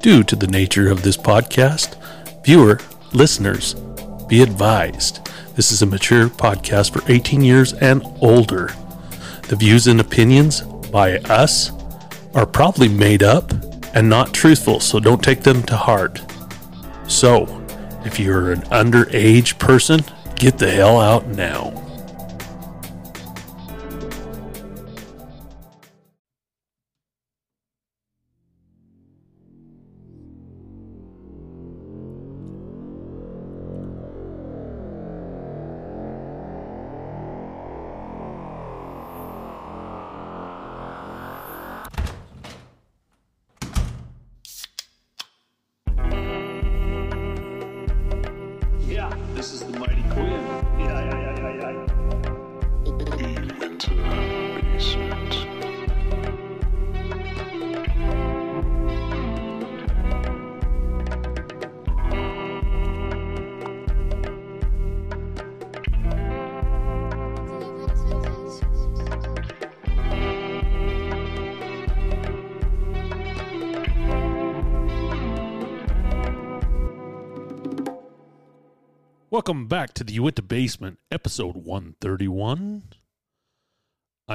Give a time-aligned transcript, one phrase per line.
[0.00, 1.96] Due to the nature of this podcast,
[2.44, 2.80] viewer,
[3.12, 3.74] listeners,
[4.28, 5.26] be advised
[5.56, 8.74] this is a mature podcast for 18 years and older.
[9.48, 11.70] The views and opinions by us
[12.34, 13.52] are probably made up
[13.94, 16.20] and not truthful, so don't take them to heart.
[17.08, 17.46] So,
[18.04, 20.00] if you're an underage person,
[20.34, 21.85] get the hell out now.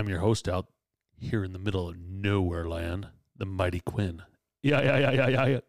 [0.02, 0.66] I'm your host out
[1.20, 4.24] here in the middle of nowhere land, the mighty Quinn.
[4.64, 5.60] Yeah, yeah, yeah, yeah, yeah, yeah.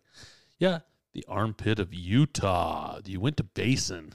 [0.59, 0.79] Yeah,
[1.13, 3.01] the armpit of Utah.
[3.05, 4.15] Uintah Basin.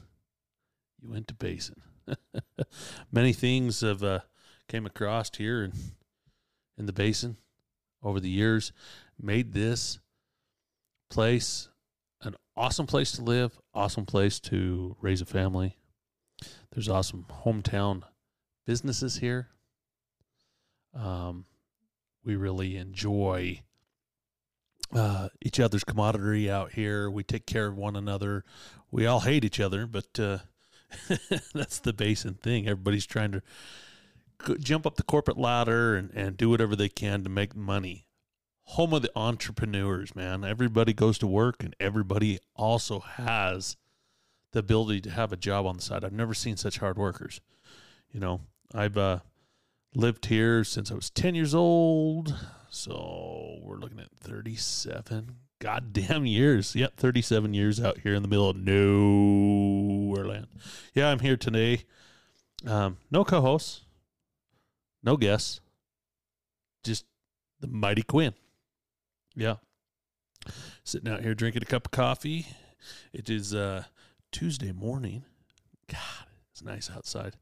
[1.08, 1.84] Uintah Basin.
[3.12, 4.22] Many things have uh,
[4.68, 5.74] came across here in,
[6.80, 7.38] in the basin
[8.02, 8.72] over the years,
[9.22, 10.00] made this
[11.12, 11.70] place
[12.22, 15.78] an awesome place to live, awesome place to raise a family.
[16.72, 18.02] There's awesome hometown
[18.66, 19.50] businesses here.
[20.98, 21.46] Um,
[22.24, 23.62] we really enjoy
[24.94, 27.10] uh, each other's commodity out here.
[27.10, 28.44] We take care of one another.
[28.92, 30.40] We all hate each other, but uh,
[31.54, 32.68] that's the basin thing.
[32.68, 33.42] Everybody's trying to
[34.60, 38.08] jump up the corporate ladder and, and do whatever they can to make money
[38.72, 40.44] home of the entrepreneurs, man.
[40.44, 43.78] Everybody goes to work and everybody also has
[44.52, 46.04] the ability to have a job on the side.
[46.04, 47.40] I've never seen such hard workers.
[48.12, 48.42] You know,
[48.74, 49.20] I've uh,
[49.98, 52.36] lived here since I was 10 years old.
[52.70, 56.76] So we're looking at 37 goddamn years.
[56.76, 60.48] Yep, 37 years out here in the middle of nowhere land.
[60.94, 61.84] Yeah, I'm here today.
[62.66, 63.82] Um, no co hosts,
[65.04, 65.62] no guests,
[66.84, 67.06] just
[67.60, 68.34] the mighty Quinn.
[69.36, 69.56] Yeah.
[70.84, 72.48] Sitting out here drinking a cup of coffee.
[73.14, 73.84] It is uh
[74.32, 75.26] Tuesday morning.
[75.88, 77.36] God, it's nice outside.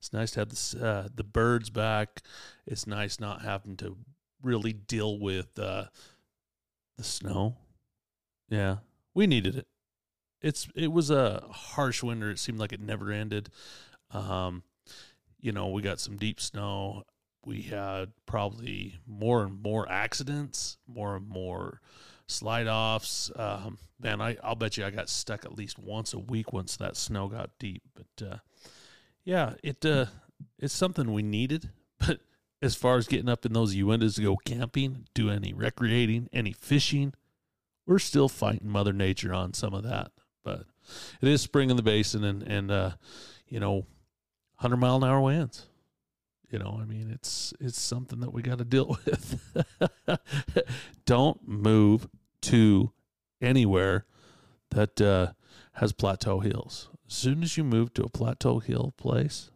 [0.00, 2.22] It's nice to have this, uh, the birds back.
[2.66, 3.96] It's nice not having to
[4.42, 5.84] really deal with uh,
[6.96, 7.56] the snow.
[8.48, 8.78] Yeah,
[9.14, 9.66] we needed it.
[10.42, 12.30] It's it was a harsh winter.
[12.30, 13.50] It seemed like it never ended.
[14.10, 14.62] Um,
[15.38, 17.04] you know, we got some deep snow
[17.44, 21.80] we had probably more and more accidents, more and more
[22.26, 23.30] slide offs.
[23.34, 26.76] Um, man, I, I'll bet you I got stuck at least once a week once
[26.76, 27.82] that snow got deep.
[27.94, 28.36] But uh,
[29.24, 30.06] yeah, it uh,
[30.58, 31.70] it's something we needed.
[31.98, 32.20] But
[32.62, 36.52] as far as getting up in those Uintas to go camping, do any recreating, any
[36.52, 37.14] fishing,
[37.86, 40.12] we're still fighting Mother Nature on some of that.
[40.42, 40.64] But
[41.20, 42.90] it is spring in the basin, and and uh,
[43.48, 43.86] you know,
[44.56, 45.66] hundred mile an hour winds
[46.50, 49.40] you know i mean it's it's something that we got to deal with
[51.06, 52.08] don't move
[52.42, 52.92] to
[53.40, 54.04] anywhere
[54.70, 55.28] that uh,
[55.74, 59.50] has plateau hills as soon as you move to a plateau hill place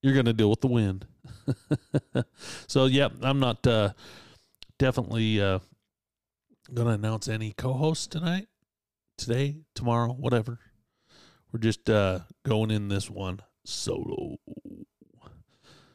[0.00, 1.06] you're going to deal with the wind.
[2.66, 3.92] So yeah i'm not uh,
[4.78, 5.58] definitely uh,
[6.72, 8.46] going to announce any co-hosts tonight
[9.16, 10.60] today tomorrow whatever.
[11.52, 14.36] We're just uh, going in this one solo.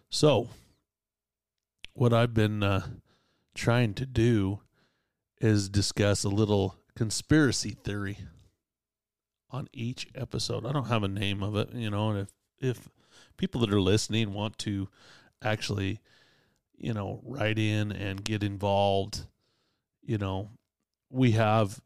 [0.09, 0.49] So,
[1.93, 2.85] what I've been uh,
[3.55, 4.61] trying to do
[5.39, 8.17] is discuss a little conspiracy theory
[9.53, 10.65] on each episode.
[10.65, 12.29] I don't have a name of it, you know, and if
[12.59, 12.89] if
[13.37, 14.89] people that are listening want to
[15.43, 15.99] actually,
[16.75, 19.27] you know, write in and get involved,
[20.01, 20.49] you know,
[21.09, 21.79] we have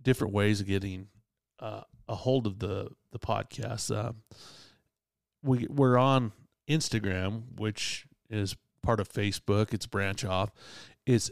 [0.00, 1.08] different ways of getting
[1.60, 3.94] uh, a hold of the the podcast.
[3.94, 4.12] Uh,
[5.42, 6.32] we we're on
[6.68, 10.50] Instagram, which is part of Facebook, it's branch off.
[11.04, 11.30] It's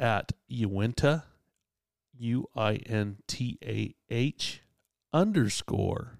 [0.00, 1.24] at Uintah,
[2.18, 4.61] U I N T A H
[5.12, 6.18] underscore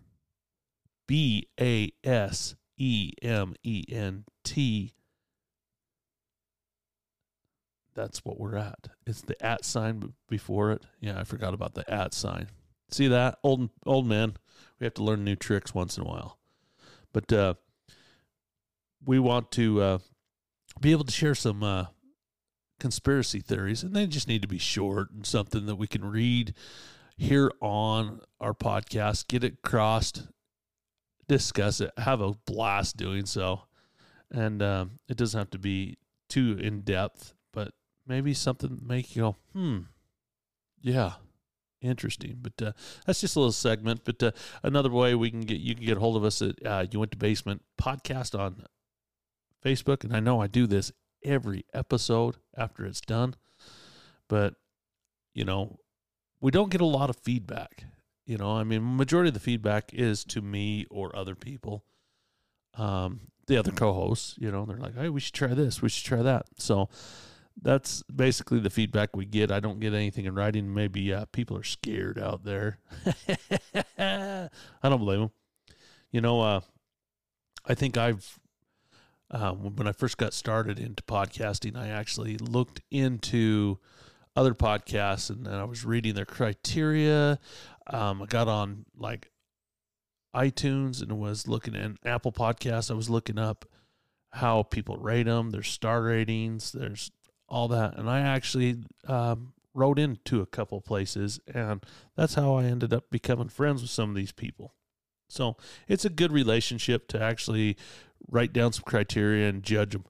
[1.07, 4.93] B A S E M E N T
[7.95, 8.89] that's what we're at.
[9.07, 10.87] It's the at sign before it.
[11.01, 12.49] Yeah, I forgot about the at sign.
[12.91, 14.37] See that old old man?
[14.79, 16.39] We have to learn new tricks once in a while.
[17.13, 17.55] But uh,
[19.05, 19.99] we want to uh,
[20.81, 21.87] be able to share some uh,
[22.81, 26.55] conspiracy theories, and they just need to be short and something that we can read
[27.17, 30.27] here on our podcast, get it crossed,
[31.29, 33.63] discuss it, have a blast doing so.
[34.31, 35.99] And um, it doesn't have to be
[36.29, 37.73] too in depth, but
[38.07, 39.79] maybe something make you go, hmm,
[40.81, 41.13] yeah,
[41.83, 42.39] interesting.
[42.41, 42.73] But uh,
[43.07, 44.03] that's just a little segment.
[44.05, 44.33] But uh,
[44.63, 47.19] another way we can get you can get a hold of us at uh, Uintah
[47.19, 48.65] Basement podcast on
[49.65, 50.93] Facebook, and I know I do this
[51.25, 53.35] every episode after it's done,
[54.29, 54.55] but
[55.35, 55.79] you know
[56.43, 57.85] we don't get a lot of feedback.
[58.27, 61.85] You know, I mean, majority of the feedback is to me or other people,
[62.75, 64.37] um, the other co-hosts.
[64.39, 65.81] You know, they're like, "Hey, we should try this.
[65.81, 66.89] We should try that." So
[67.61, 69.51] that's basically the feedback we get.
[69.51, 70.73] I don't get anything in writing.
[70.73, 72.79] Maybe uh, people are scared out there.
[73.99, 74.49] I
[74.83, 75.31] don't blame them.
[76.11, 76.61] You know, uh,
[77.67, 78.39] I think I've
[79.31, 83.79] uh, when I first got started into podcasting, I actually looked into
[84.35, 87.39] other podcasts and, and I was reading their criteria.
[87.87, 89.31] Um, I got on like
[90.35, 92.91] iTunes and was looking at Apple Podcasts.
[92.91, 93.67] I was looking up
[94.33, 97.11] how people rate them, their star ratings, there's
[97.49, 97.99] all that.
[97.99, 101.85] And I actually um, wrote into a couple places, and
[102.17, 104.75] that's how I ended up becoming friends with some of these people.
[105.29, 105.57] So
[105.87, 107.77] it's a good relationship to actually
[108.29, 110.05] write down some criteria and judge them.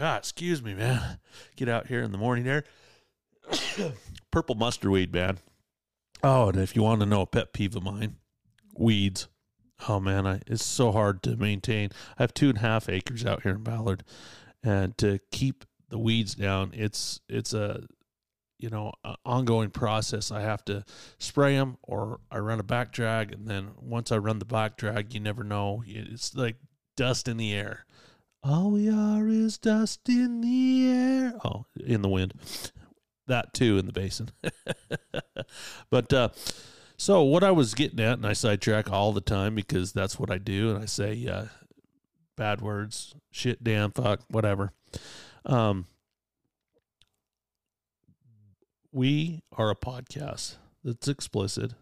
[0.00, 1.18] Ah, excuse me, man.
[1.56, 2.64] Get out here in the morning air.
[4.30, 5.38] Purple mustard weed, man.
[6.22, 8.16] Oh, and if you want to know a pet peeve of mine,
[8.76, 9.28] weeds.
[9.88, 11.90] Oh man, I, it's so hard to maintain.
[12.18, 14.04] I have two and a half acres out here in Ballard,
[14.62, 17.84] and to keep the weeds down, it's it's a
[18.58, 18.92] you know
[19.24, 20.30] ongoing process.
[20.30, 20.84] I have to
[21.18, 24.76] spray them, or I run a back drag, and then once I run the back
[24.76, 25.82] drag, you never know.
[25.86, 26.56] It's like
[26.96, 27.86] dust in the air.
[28.42, 31.34] All we are is dust in the air.
[31.44, 32.34] Oh, in the wind.
[33.26, 34.30] That too in the basin.
[35.90, 36.30] but uh,
[36.96, 40.30] so what I was getting at, and I sidetrack all the time because that's what
[40.30, 41.46] I do, and I say uh,
[42.36, 44.72] bad words, shit, damn, fuck, whatever.
[45.44, 45.86] Um,
[48.90, 51.74] we are a podcast that's explicit,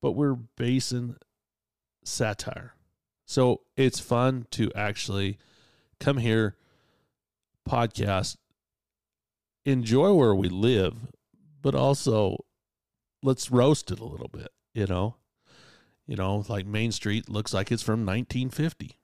[0.00, 1.16] but we're basing
[2.04, 2.74] satire.
[3.26, 5.38] So it's fun to actually
[6.00, 6.56] come here,
[7.68, 8.36] podcast,
[9.64, 10.94] enjoy where we live,
[11.62, 12.44] but also
[13.22, 15.16] let's roast it a little bit, you know?
[16.06, 18.98] You know, like Main Street looks like it's from 1950.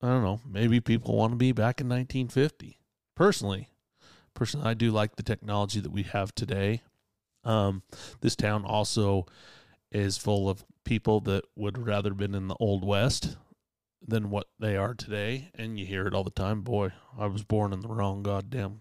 [0.00, 0.40] I don't know.
[0.48, 2.78] Maybe people want to be back in 1950.
[3.16, 3.68] Personally,
[4.34, 6.82] personally, I do like the technology that we have today.
[7.42, 7.82] Um,
[8.20, 9.26] this town also
[9.90, 13.36] is full of people that would rather been in the old west
[14.06, 16.62] than what they are today, and you hear it all the time.
[16.62, 18.80] Boy, I was born in the wrong goddamn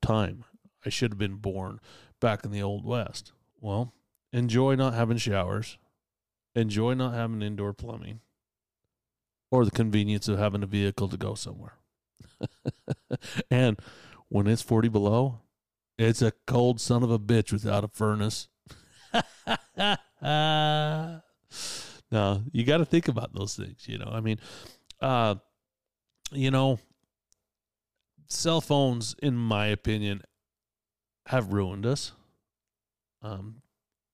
[0.00, 0.44] time.
[0.84, 1.80] I should have been born
[2.20, 3.32] back in the old west.
[3.60, 3.92] Well,
[4.32, 5.78] enjoy not having showers.
[6.54, 8.20] Enjoy not having indoor plumbing
[9.50, 11.76] or the convenience of having a vehicle to go somewhere.
[13.50, 13.78] and
[14.28, 15.40] when it's 40 below,
[15.98, 18.48] it's a cold son of a bitch without a furnace.
[22.10, 24.10] no, you got to think about those things, you know.
[24.10, 24.38] I mean,
[25.00, 25.36] uh
[26.30, 26.78] you know,
[28.28, 30.22] cell phones in my opinion
[31.26, 32.12] have ruined us.
[33.22, 33.62] Um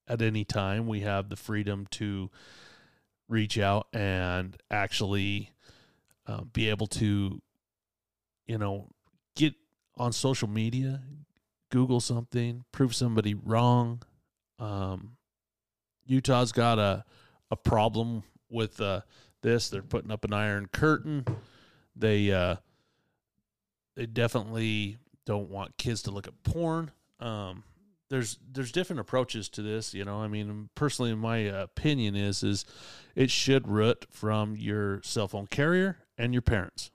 [0.06, 2.30] at any time we have the freedom to
[3.28, 5.50] reach out and actually
[6.26, 7.40] uh, be able to
[8.46, 8.88] you know
[9.34, 9.54] get
[9.96, 11.02] on social media
[11.70, 14.02] google something prove somebody wrong
[14.58, 15.16] um,
[16.06, 17.04] utah's got a,
[17.50, 19.02] a problem with uh,
[19.42, 19.68] this.
[19.68, 21.24] They're putting up an iron curtain.
[21.96, 22.56] They uh,
[23.96, 26.90] they definitely don't want kids to look at porn.
[27.20, 27.64] Um,
[28.10, 30.20] there's there's different approaches to this you know.
[30.20, 32.64] I mean personally my opinion is is
[33.14, 36.90] it should root from your cell phone carrier and your parents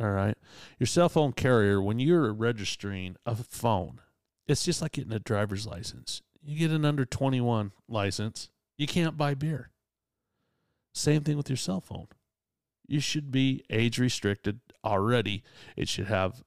[0.00, 0.36] all right?
[0.78, 4.00] Your cell phone carrier when you're registering a phone
[4.46, 6.22] it's just like getting a driver's license.
[6.42, 9.70] You get an under 21 license you can't buy beer
[10.94, 12.06] same thing with your cell phone
[12.86, 15.42] you should be age restricted already
[15.76, 16.42] it should have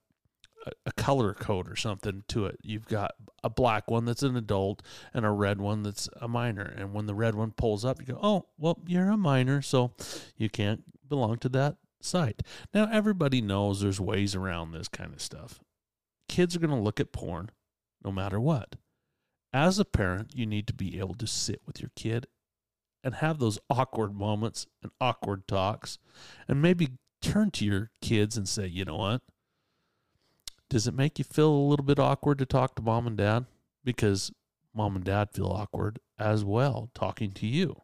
[0.85, 2.57] a color code or something to it.
[2.61, 3.11] You've got
[3.43, 4.81] a black one that's an adult
[5.13, 6.73] and a red one that's a minor.
[6.77, 9.93] And when the red one pulls up, you go, "Oh, well, you're a minor, so
[10.37, 12.41] you can't belong to that site.
[12.73, 15.59] Now, everybody knows there's ways around this kind of stuff.
[16.27, 17.51] Kids are going to look at porn
[18.03, 18.75] no matter what.
[19.53, 22.27] As a parent, you need to be able to sit with your kid
[23.03, 25.97] and have those awkward moments and awkward talks
[26.47, 26.89] and maybe
[27.21, 29.21] turn to your kids and say, you know what?
[30.69, 33.45] Does it make you feel a little bit awkward to talk to mom and dad?
[33.83, 34.31] Because
[34.73, 37.81] mom and dad feel awkward as well talking to you.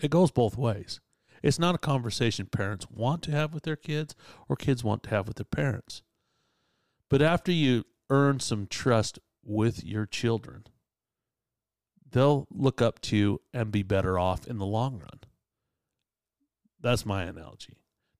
[0.00, 1.00] It goes both ways.
[1.42, 4.14] It's not a conversation parents want to have with their kids
[4.48, 6.02] or kids want to have with their parents.
[7.08, 10.64] But after you earn some trust with your children,
[12.10, 15.20] they'll look up to and be better off in the long run.
[16.80, 17.74] That's my analogy.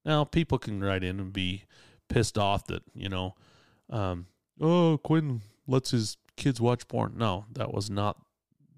[0.05, 1.65] Now, people can write in and be
[2.09, 3.35] pissed off that, you know,
[3.91, 4.27] um,
[4.61, 7.15] oh, Quinn lets his kids watch porn.
[7.17, 8.19] No, that was not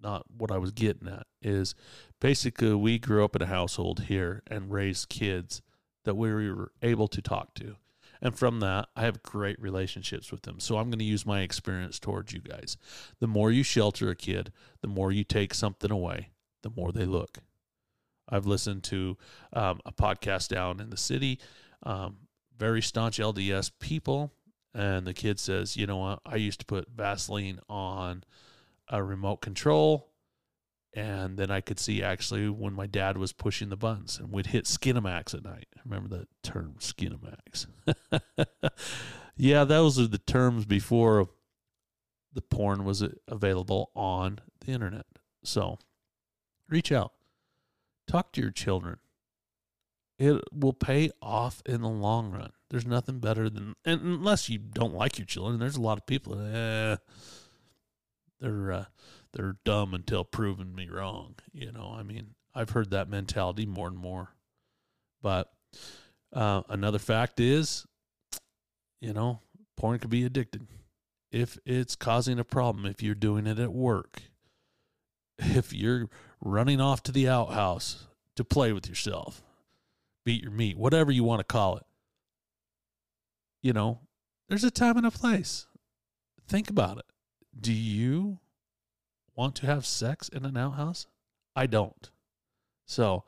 [0.00, 1.27] not what I was getting at.
[1.43, 1.75] Is
[2.21, 5.61] basically we grew up in a household here and raised kids
[6.05, 7.77] that we were able to talk to.
[8.21, 10.61] And from that, I have great relationships with them.
[10.61, 12.77] So I'm going to use my experience towards you guys.
[13.21, 16.31] The more you shelter a kid, the more you take something away,
[16.63, 17.39] the more they look.
[18.29, 19.17] I've listened to
[19.53, 21.39] um, a podcast down in the city,
[21.83, 22.17] um,
[22.57, 24.33] very staunch LDS people,
[24.75, 26.21] and the kid says, "You know what?
[26.27, 28.25] I used to put Vaseline on
[28.89, 30.08] a remote control,
[30.95, 34.47] and then I could see actually when my dad was pushing the buttons, and we'd
[34.47, 35.66] hit Skinemax at night.
[35.85, 37.66] Remember the term Skinemax?
[39.37, 41.28] yeah, those are the terms before
[42.33, 45.07] the porn was available on the internet.
[45.42, 45.78] So,
[46.68, 47.12] reach out,
[48.07, 48.99] talk to your children
[50.18, 52.50] it will pay off in the long run.
[52.71, 56.07] There's nothing better than, and unless you don't like your children, there's a lot of
[56.07, 56.97] people eh,
[58.40, 58.85] they're uh,
[59.33, 61.35] they're dumb until proven me wrong.
[61.53, 64.35] You know, I mean, I've heard that mentality more and more.
[65.23, 65.53] But
[66.33, 67.87] uh, another fact is,
[69.01, 69.41] you know,
[69.77, 70.67] porn can be addicted
[71.31, 72.87] if it's causing a problem.
[72.87, 74.23] If you're doing it at work,
[75.39, 76.09] if you're
[76.41, 78.07] running off to the outhouse
[78.37, 79.43] to play with yourself
[80.29, 81.87] beat your meat, whatever you want to call it.
[83.63, 84.01] You know,
[84.51, 85.67] there's a time and a place.
[86.47, 87.07] Think about it.
[87.59, 88.39] Do you
[89.38, 91.07] want to have sex in an outhouse?
[91.54, 92.11] I don't.
[92.87, 93.25] So,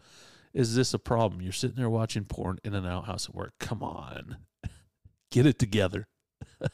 [0.52, 1.40] is this a problem?
[1.40, 3.54] You're sitting there watching porn in an outhouse at work.
[3.60, 4.38] Come on.
[5.30, 6.08] Get it together.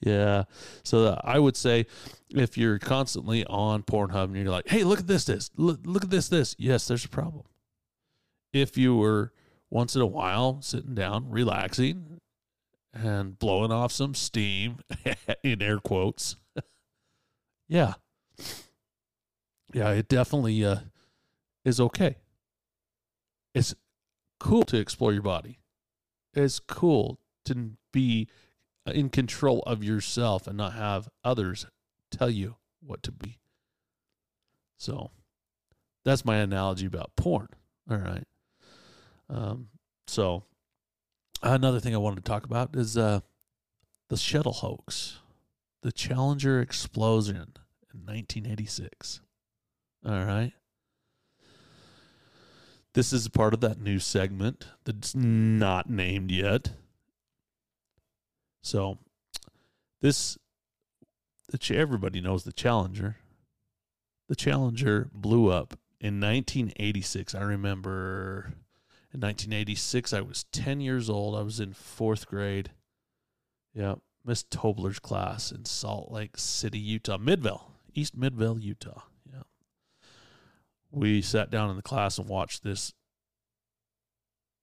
[0.00, 0.44] yeah.
[0.84, 1.86] So I would say
[2.30, 5.50] if you're constantly on Pornhub and you're like, "Hey, look at this this.
[5.56, 7.44] Look, look at this this." Yes, there's a problem
[8.52, 9.32] if you were
[9.70, 12.20] once in a while sitting down, relaxing,
[12.94, 14.78] and blowing off some steam
[15.42, 16.36] in air quotes.
[17.68, 17.94] Yeah.
[19.72, 20.78] Yeah, it definitely uh,
[21.64, 22.16] is okay.
[23.54, 23.74] It's
[24.40, 25.58] cool to explore your body.
[26.34, 28.28] It's cool to be
[28.86, 31.66] in control of yourself and not have others
[32.10, 33.38] tell you what to be.
[34.78, 35.10] So
[36.04, 37.48] that's my analogy about porn.
[37.90, 38.24] All right.
[39.28, 39.68] Um,
[40.06, 40.44] so
[41.42, 43.20] another thing I wanted to talk about is uh,
[44.08, 45.18] the shuttle hoax,
[45.82, 49.20] the Challenger explosion in 1986.
[50.04, 50.52] All right.
[52.94, 56.72] This is part of that new segment that's not named yet.
[58.62, 58.98] So,
[60.00, 60.36] this,
[61.70, 63.16] everybody knows the Challenger.
[64.28, 67.34] The Challenger blew up in 1986.
[67.34, 68.54] I remember
[69.12, 70.12] in 1986.
[70.12, 71.36] I was 10 years old.
[71.36, 72.70] I was in fourth grade.
[73.74, 79.02] Yeah, Miss Tobler's class in Salt Lake City, Utah, Midvale, East Midvale, Utah.
[79.30, 79.42] Yeah.
[80.90, 82.92] We sat down in the class and watched this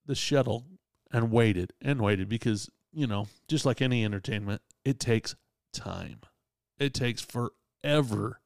[0.05, 0.65] the shuttle
[1.11, 5.35] and waited and waited because, you know, just like any entertainment, it takes
[5.73, 6.19] time.
[6.77, 8.39] It takes forever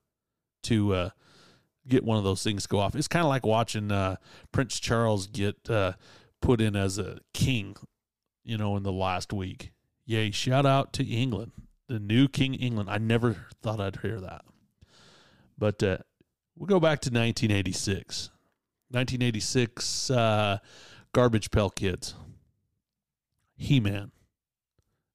[0.64, 1.10] to uh
[1.90, 2.96] get one of those things go off.
[2.96, 4.18] It's kind of like watching uh,
[4.52, 5.94] Prince Charles get uh,
[6.42, 7.76] put in as a king,
[8.44, 9.72] you know, in the last week.
[10.10, 10.32] Yay!
[10.32, 11.52] Shout out to England,
[11.88, 12.90] the new King England.
[12.90, 14.44] I never thought I'd hear that,
[15.56, 16.00] but uh,
[16.58, 18.32] we'll go back to 1986.
[18.90, 20.58] 1986, uh,
[21.14, 22.16] Garbage Pail Kids.
[23.56, 24.10] He Man.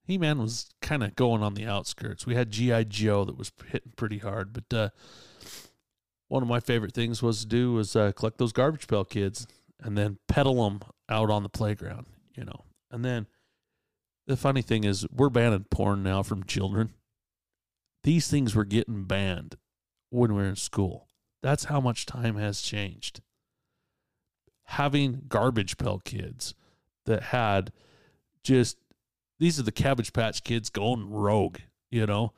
[0.04, 2.24] He Man was kind of going on the outskirts.
[2.24, 2.84] We had G.I.
[2.84, 4.90] Joe that was hitting pretty hard, but uh,
[6.28, 9.48] one of my favorite things was to do was uh, collect those garbage pail kids
[9.82, 12.60] and then pedal them out on the playground, you know.
[12.92, 13.26] And then
[14.26, 16.92] the funny thing is, we're banning porn now from children.
[18.02, 19.56] These things were getting banned
[20.10, 21.08] when we were in school.
[21.42, 23.20] That's how much time has changed.
[24.66, 26.54] having garbage pail kids
[27.06, 27.70] that had
[28.42, 28.78] just
[29.38, 31.58] these are the cabbage patch kids going rogue
[31.90, 32.32] you know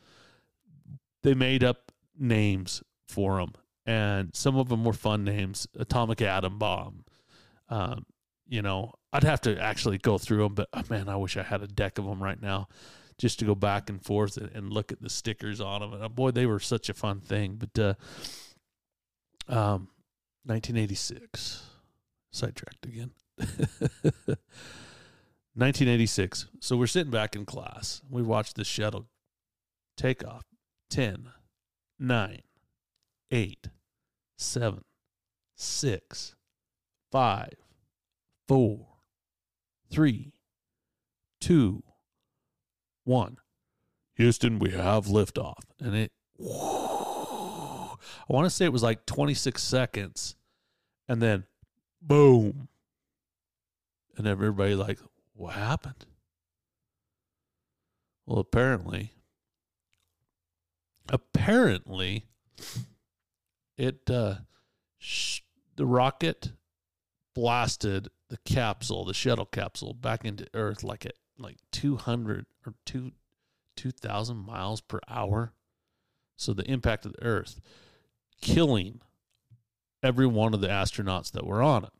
[1.23, 3.53] they made up names for them
[3.85, 7.05] and some of them were fun names atomic atom bomb
[7.69, 8.05] um,
[8.49, 11.43] you know i'd have to actually go through them but oh, man i wish i
[11.43, 12.69] had a deck of them right now
[13.19, 16.03] just to go back and forth and, and look at the stickers on them and
[16.03, 17.95] uh, boy they were such a fun thing but uh,
[19.49, 19.89] um,
[20.45, 21.63] 1986
[22.31, 23.11] sidetracked again.
[25.55, 28.03] 1986 so we're sitting back in class.
[28.11, 29.07] We watched the shuttle
[29.97, 30.45] take off.
[30.91, 31.31] 10
[31.99, 32.43] 9
[33.33, 33.69] 8
[34.39, 34.85] 7
[35.57, 36.35] 6
[37.11, 37.49] 5
[38.49, 38.87] 4
[39.93, 40.33] 3
[41.41, 41.83] 2
[43.05, 43.37] 1
[44.15, 50.37] Houston we have liftoff and it I want to say it was like 26 seconds
[51.09, 51.45] and then
[52.03, 52.69] boom.
[54.17, 54.99] And everybody like,
[55.35, 56.07] what happened?
[58.25, 59.13] Well, apparently,
[61.09, 62.27] apparently,
[63.77, 64.37] it uh,
[64.99, 65.41] sh-
[65.77, 66.53] the rocket
[67.37, 72.73] blasted the capsule, the shuttle capsule, back into Earth like at like two hundred or
[72.87, 73.13] two
[73.77, 75.53] two thousand miles per hour.
[76.37, 77.61] So the impact of the Earth,
[78.41, 79.01] killing
[80.03, 81.93] every one of the astronauts that were on it.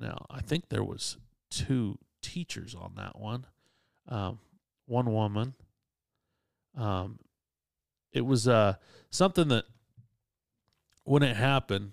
[0.00, 1.18] Now, I think there was
[1.50, 3.46] two teachers on that one,
[4.08, 4.40] um,
[4.86, 5.54] one woman.
[6.76, 7.20] Um,
[8.12, 8.74] it was uh,
[9.10, 9.66] something that
[11.04, 11.92] when it happened,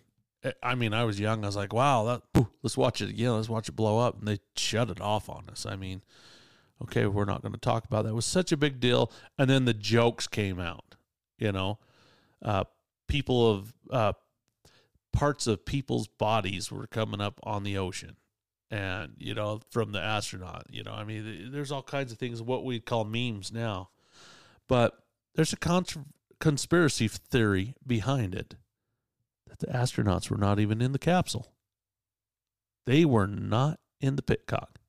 [0.62, 1.44] I mean, I was young.
[1.44, 3.36] I was like, "Wow, that, let's watch it again.
[3.36, 5.65] Let's watch it blow up." And they shut it off on us.
[5.65, 6.03] I mean,
[6.82, 8.12] okay, we're not going to talk about that.
[8.12, 9.12] It was such a big deal.
[9.38, 10.96] And then the jokes came out.
[11.38, 11.79] You know,
[12.44, 12.65] uh,
[13.08, 14.13] people of uh,
[15.12, 18.15] parts of people's bodies were coming up on the ocean
[18.70, 22.41] and you know from the astronaut you know i mean there's all kinds of things
[22.41, 23.89] what we call memes now
[24.67, 25.86] but there's a con-
[26.39, 28.56] conspiracy theory behind it
[29.60, 31.54] the astronauts were not even in the capsule
[32.86, 34.80] they were not in the pitcock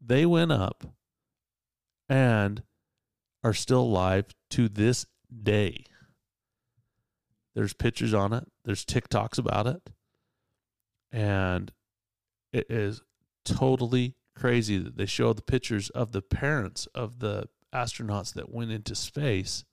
[0.00, 0.84] they went up
[2.08, 2.62] and
[3.42, 5.06] are still alive to this
[5.42, 5.86] day
[7.56, 8.46] there's pictures on it.
[8.66, 9.80] There's TikToks about it.
[11.10, 11.72] And
[12.52, 13.00] it is
[13.46, 18.70] totally crazy that they show the pictures of the parents of the astronauts that went
[18.70, 19.64] into space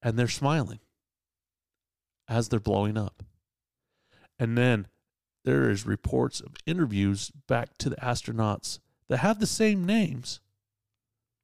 [0.00, 0.78] and they're smiling
[2.32, 3.22] as they're blowing up.
[4.38, 4.88] And then
[5.44, 10.40] there is reports of interviews back to the astronauts that have the same names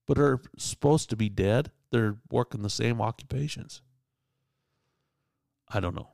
[0.07, 1.71] but are supposed to be dead.
[1.93, 3.83] They're working the same occupations.
[5.69, 6.09] I don't know.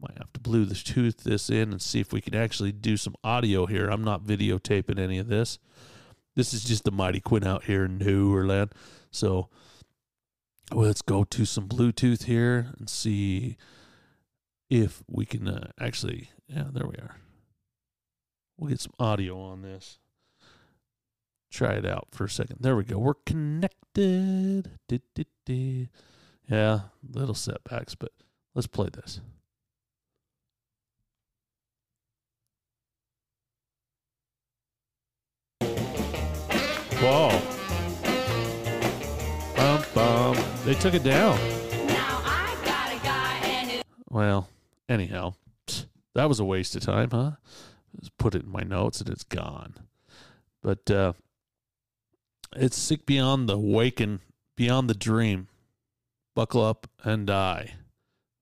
[0.00, 3.66] Might have to Bluetooth this in and see if we can actually do some audio
[3.66, 3.88] here.
[3.88, 5.58] I'm not videotaping any of this.
[6.36, 8.72] This is just the Mighty Quinn out here in Newerland.
[9.10, 9.50] So
[10.72, 13.56] well, let's go to some Bluetooth here and see
[14.70, 16.30] if we can uh, actually.
[16.48, 17.16] Yeah, there we are.
[18.56, 19.98] We'll get some audio on this.
[21.50, 22.58] Try it out for a second.
[22.60, 22.98] There we go.
[22.98, 24.70] We're connected.
[26.48, 26.80] Yeah,
[27.12, 28.12] little setbacks, but
[28.54, 29.20] Let's play this.
[37.00, 37.40] Whoa.
[39.56, 40.36] Bum, bum.
[40.64, 41.38] They took it down.
[44.10, 44.48] Well,
[44.90, 45.34] anyhow,
[46.14, 47.32] that was a waste of time, huh?
[47.98, 49.74] Just put it in my notes and it's gone.
[50.62, 51.12] But uh,
[52.54, 54.20] it's sick beyond the waking,
[54.56, 55.48] beyond the dream.
[56.34, 57.74] Buckle up and die.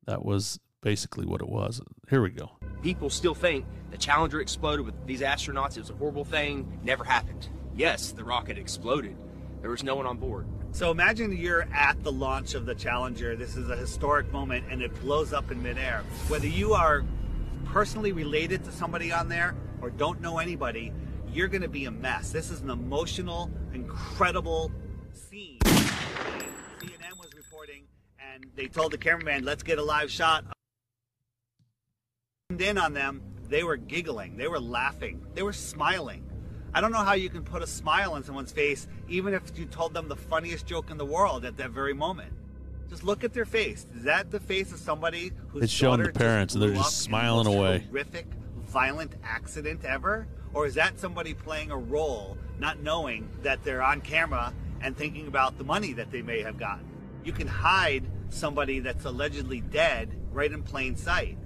[0.07, 1.81] That was basically what it was.
[2.11, 2.51] Here we go.
[2.83, 5.77] People still think the Challenger exploded with these astronauts.
[5.77, 6.81] It was a horrible thing.
[6.83, 7.49] Never happened.
[7.75, 9.17] Yes, the rocket exploded.
[9.61, 10.47] There was no one on board.
[10.71, 13.35] So imagine you're at the launch of the Challenger.
[13.35, 16.05] This is a historic moment and it blows up in midair.
[16.29, 17.05] Whether you are
[17.67, 20.93] personally related to somebody on there or don't know anybody,
[21.33, 22.31] you're going to be a mess.
[22.31, 24.71] This is an emotional, incredible
[25.13, 25.59] scene.
[25.61, 27.85] CNN was reporting
[28.35, 30.45] and they told the cameraman, let's get a live shot.
[32.59, 36.28] In on them, they were giggling, they were laughing, they were smiling.
[36.75, 39.65] I don't know how you can put a smile on someone's face, even if you
[39.65, 42.33] told them the funniest joke in the world at that very moment.
[42.89, 43.87] Just look at their face.
[43.97, 47.47] Is that the face of somebody who's it's showing the parents and they're just smiling
[47.47, 47.87] away?
[47.91, 48.27] Horrific,
[48.67, 54.01] violent accident ever, or is that somebody playing a role, not knowing that they're on
[54.01, 56.87] camera and thinking about the money that they may have gotten?
[57.25, 61.37] You can hide somebody that's allegedly dead right in plain sight.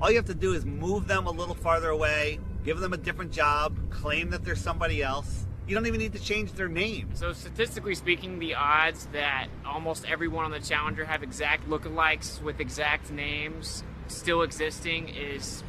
[0.00, 2.96] All you have to do is move them a little farther away, give them a
[2.96, 5.46] different job, claim that they're somebody else.
[5.66, 7.10] You don't even need to change their name.
[7.14, 12.60] So statistically speaking, the odds that almost everyone on the Challenger have exact lookalikes with
[12.60, 15.62] exact names still existing is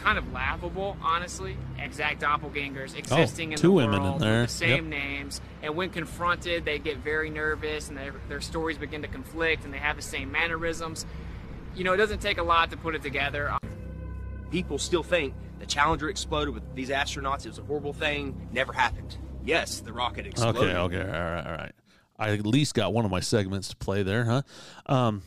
[0.00, 1.56] kind of laughable, honestly.
[1.78, 4.40] Exact doppelgangers oh, existing in Oh, two the women in world there.
[4.42, 5.00] with the same Yep.
[5.02, 9.64] names, and when confronted, they get very nervous, and their, their stories begin to conflict,
[9.64, 11.06] and they have the same mannerisms.
[11.74, 13.56] You know, it doesn't take a lot to put it together.
[14.50, 17.44] People still think the Challenger exploded with these astronauts.
[17.44, 18.48] It was a horrible thing.
[18.52, 19.16] Never happened.
[19.44, 20.62] Yes, the rocket exploded.
[20.62, 21.72] Okay, okay, all right, all right.
[22.18, 24.42] I at least got one of my segments to play there, huh?
[24.86, 25.22] Um,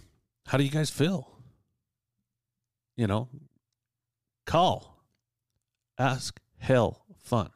[0.47, 1.29] how do you guys feel?
[2.97, 3.29] You know,
[4.45, 5.01] call,
[5.97, 7.49] ask, hell, fun,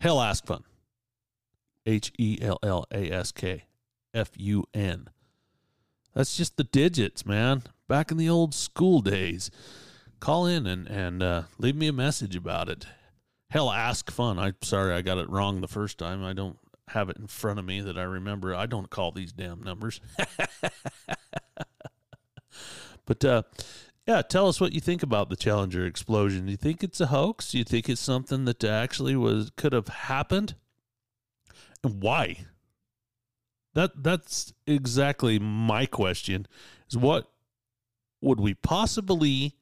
[0.00, 0.64] hell, ask fun,
[1.86, 3.64] H E L L A S K
[4.14, 5.08] F U N.
[6.14, 7.62] That's just the digits, man.
[7.86, 9.50] Back in the old school days,
[10.22, 12.86] call in and and uh, leave me a message about it.
[13.50, 14.38] Hell, ask fun.
[14.38, 16.24] I'm sorry I got it wrong the first time.
[16.24, 16.58] I don't
[16.88, 18.54] have it in front of me that I remember.
[18.54, 20.00] I don't call these damn numbers.
[23.04, 23.42] but uh,
[24.06, 26.46] yeah, tell us what you think about the Challenger explosion.
[26.46, 27.50] Do you think it's a hoax?
[27.50, 30.54] Do you think it's something that actually was could have happened?
[31.82, 32.46] And why?
[33.74, 36.46] That that's exactly my question.
[36.88, 37.28] Is what
[38.20, 39.56] would we possibly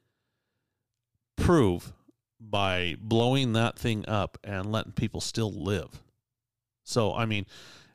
[1.41, 1.93] prove
[2.41, 6.03] by blowing that thing up and letting people still live?
[6.85, 7.47] So, I mean,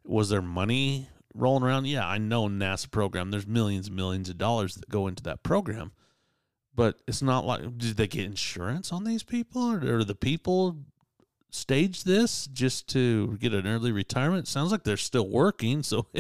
[0.04, 1.88] was there money rolling around?
[1.88, 3.32] Yeah, I know NASA program.
[3.32, 5.92] There's millions and millions of dollars that go into that program,
[6.74, 10.78] but it's not like did they get insurance on these people, or, or the people
[11.52, 14.48] stage this just to get an early retirement?
[14.48, 16.08] Sounds like they're still working, so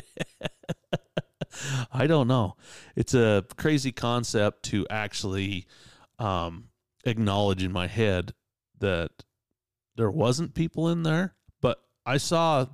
[1.91, 2.55] I don't know.
[2.95, 5.67] It's a crazy concept to actually
[6.19, 6.69] um,
[7.05, 8.33] acknowledge in my head
[8.79, 9.11] that
[9.95, 12.65] there wasn't people in there, but I saw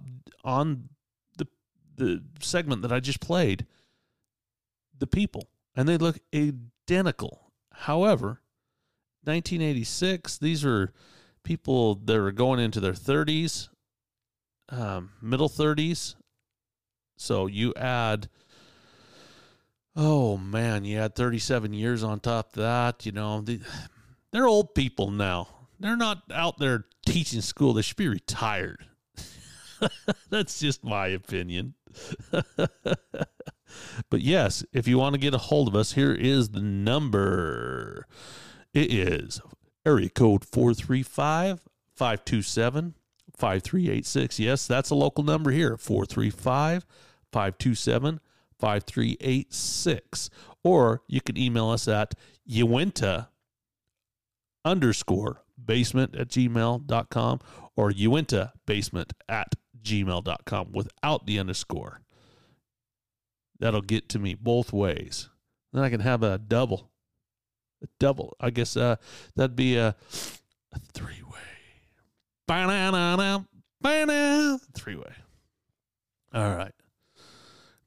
[0.44, 0.89] on
[1.38, 1.48] the
[1.96, 3.67] the segment that I just played
[4.98, 7.52] the people, and they look identical.
[7.72, 8.41] However,
[9.24, 10.94] 1986, these are
[11.44, 13.70] people that are going into their 30s,
[14.70, 16.15] um, middle 30s.
[17.17, 18.30] So you add,
[19.96, 23.06] oh man, you add 37 years on top of that.
[23.06, 23.60] You know, the,
[24.32, 25.48] they're old people now.
[25.80, 27.74] They're not out there teaching school.
[27.74, 28.86] They should be retired.
[30.30, 31.74] That's just my opinion.
[32.32, 38.08] but yes, if you want to get a hold of us, here is the number.
[38.74, 39.41] It is
[39.86, 41.62] area code 435
[41.96, 42.96] 527
[43.36, 44.39] 5386.
[44.39, 46.86] Yes, that's a local number here 435
[47.32, 48.20] 527
[48.60, 50.30] 5386.
[50.63, 52.13] Or you can email us at
[52.46, 53.30] uinta
[54.65, 57.39] underscore basement at gmail.com
[57.76, 62.02] or uinta basement at gmail.com without the underscore.
[63.60, 65.30] That'll get to me both ways.
[65.71, 66.91] Then I can have a double.
[67.84, 68.36] A double.
[68.39, 68.97] I guess uh,
[69.36, 69.95] that'd be a,
[70.74, 71.39] a three way.
[74.76, 75.13] Three way.
[76.34, 76.74] All right.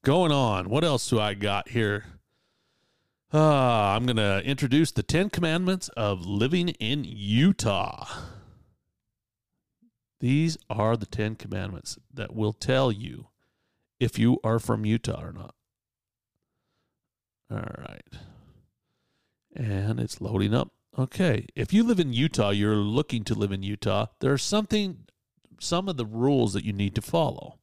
[0.02, 0.68] Going on.
[0.68, 2.04] What else do I got here?
[3.34, 8.06] Uh, I'm going to introduce the 10 commandments of living in Utah.
[10.20, 13.30] These are the 10 commandments that will tell you
[13.98, 15.56] if you are from Utah or not.
[17.50, 18.06] All right.
[19.56, 20.70] And it's loading up.
[20.96, 21.48] Okay.
[21.56, 25.06] If you live in Utah, you're looking to live in Utah, there's something,
[25.58, 27.58] some of the rules that you need to follow.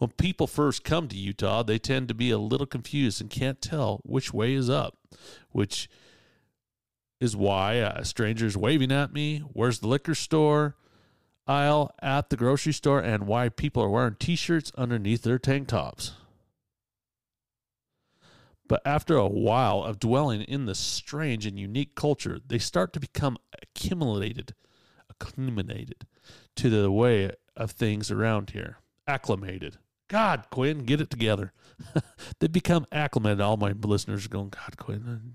[0.00, 3.60] When people first come to Utah, they tend to be a little confused and can't
[3.60, 4.96] tell which way is up,
[5.50, 5.90] which
[7.20, 9.40] is why uh, a stranger's waving at me.
[9.52, 10.76] Where's the liquor store
[11.50, 15.68] aisle at the grocery store, and why people are wearing t shirts underneath their tank
[15.68, 16.12] tops.
[18.66, 23.00] But after a while of dwelling in this strange and unique culture, they start to
[23.00, 24.54] become accumulated,
[25.10, 26.06] acclimated
[26.56, 28.78] to the way of things around here.
[29.08, 29.76] Acclimated.
[30.10, 31.52] God, Quinn, get it together.
[32.40, 33.40] they become acclimated.
[33.40, 35.34] All my listeners are going, God, Quinn,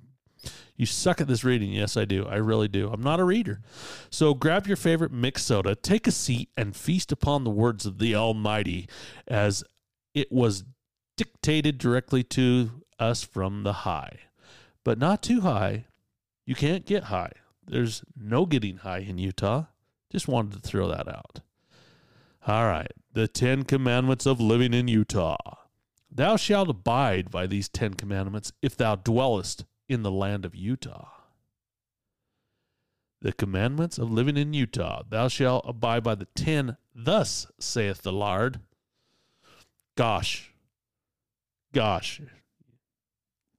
[0.76, 1.72] you suck at this reading.
[1.72, 2.26] Yes, I do.
[2.26, 2.90] I really do.
[2.92, 3.62] I'm not a reader.
[4.10, 8.00] So grab your favorite mixed soda, take a seat, and feast upon the words of
[8.00, 8.90] the Almighty
[9.30, 9.64] as
[10.14, 10.66] it was
[11.16, 14.20] dictated directly to us from the high.
[14.84, 15.86] But not too high.
[16.46, 17.32] You can't get high.
[17.66, 19.68] There's no getting high in Utah.
[20.12, 21.40] Just wanted to throw that out.
[22.48, 22.92] All right.
[23.14, 25.38] The Ten Commandments of living in Utah.
[26.12, 31.10] Thou shalt abide by these Ten Commandments if thou dwellest in the land of Utah.
[33.22, 35.02] the commandments of living in Utah.
[35.10, 38.60] Thou shalt abide by the ten, thus saith the Lord.
[39.98, 40.52] Gosh.
[41.74, 42.22] Gosh.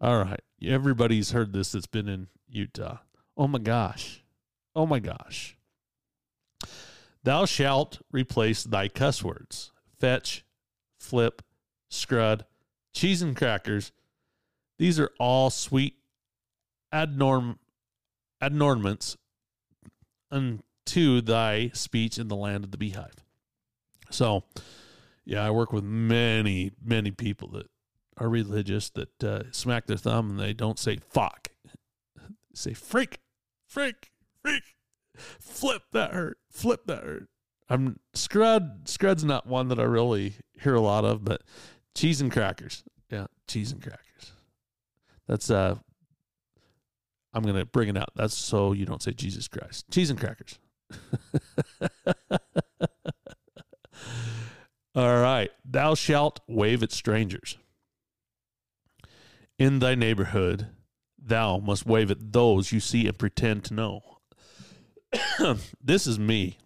[0.01, 0.41] All right.
[0.63, 2.99] Everybody's heard this that's been in Utah.
[3.37, 4.23] Oh my gosh.
[4.77, 5.57] Oh my gosh.
[7.27, 10.45] Thou shalt replace thy cuss words fetch,
[11.01, 11.43] flip,
[11.91, 12.45] scrud,
[12.95, 13.91] cheese and crackers.
[14.79, 15.97] These are all sweet
[16.95, 17.57] adnorm
[18.41, 19.17] adornments
[20.31, 23.25] unto thy speech in the land of the beehive.
[24.09, 24.45] So,
[25.25, 27.67] yeah, I work with many, many people that
[28.19, 31.49] are religious that uh, smack their thumb and they don't say fuck.
[32.55, 33.19] say freak,
[33.67, 34.13] freak,
[34.45, 34.76] freak,
[35.17, 37.29] flip that hurt, flip that hurt.
[37.69, 38.89] I'm scrud.
[38.89, 41.43] Scrud's not one that I really hear a lot of, but
[41.95, 42.85] cheese and crackers.
[43.11, 44.33] Yeah, cheese and crackers.
[45.27, 45.77] That's uh
[47.33, 48.11] I'm gonna bring it out.
[48.15, 49.85] That's so you don't say Jesus Christ.
[49.91, 50.59] Cheese and crackers.
[54.95, 55.51] All right.
[55.63, 57.59] Thou shalt wave at strangers.
[59.59, 60.69] In thy neighborhood,
[61.19, 64.16] thou must wave at those you see and pretend to know.
[65.83, 66.59] this is me.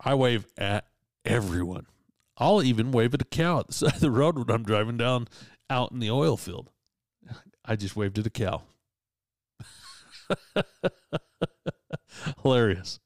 [0.00, 0.86] I wave at
[1.24, 1.86] everyone.
[2.36, 4.96] I'll even wave at a cow at the side of the road when I'm driving
[4.96, 5.28] down
[5.68, 6.70] out in the oil field.
[7.64, 8.62] I just waved at a cow.
[12.42, 13.00] Hilarious.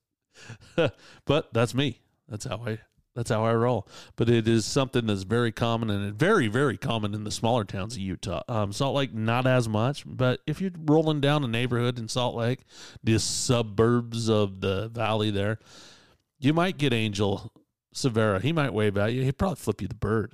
[1.25, 2.01] but that's me.
[2.29, 2.79] That's how I
[3.15, 3.87] that's how I roll.
[4.17, 7.95] But it is something that's very common and very, very common in the smaller towns
[7.95, 8.43] of Utah.
[8.49, 12.35] Um, Salt Lake, not as much, but if you're rolling down a neighborhood in Salt
[12.35, 12.61] Lake,
[13.05, 15.59] the suburbs of the valley there,
[16.39, 17.53] you might get Angel
[17.93, 18.41] Severa.
[18.41, 19.23] He might wave at you.
[19.23, 20.33] He'd probably flip you the bird.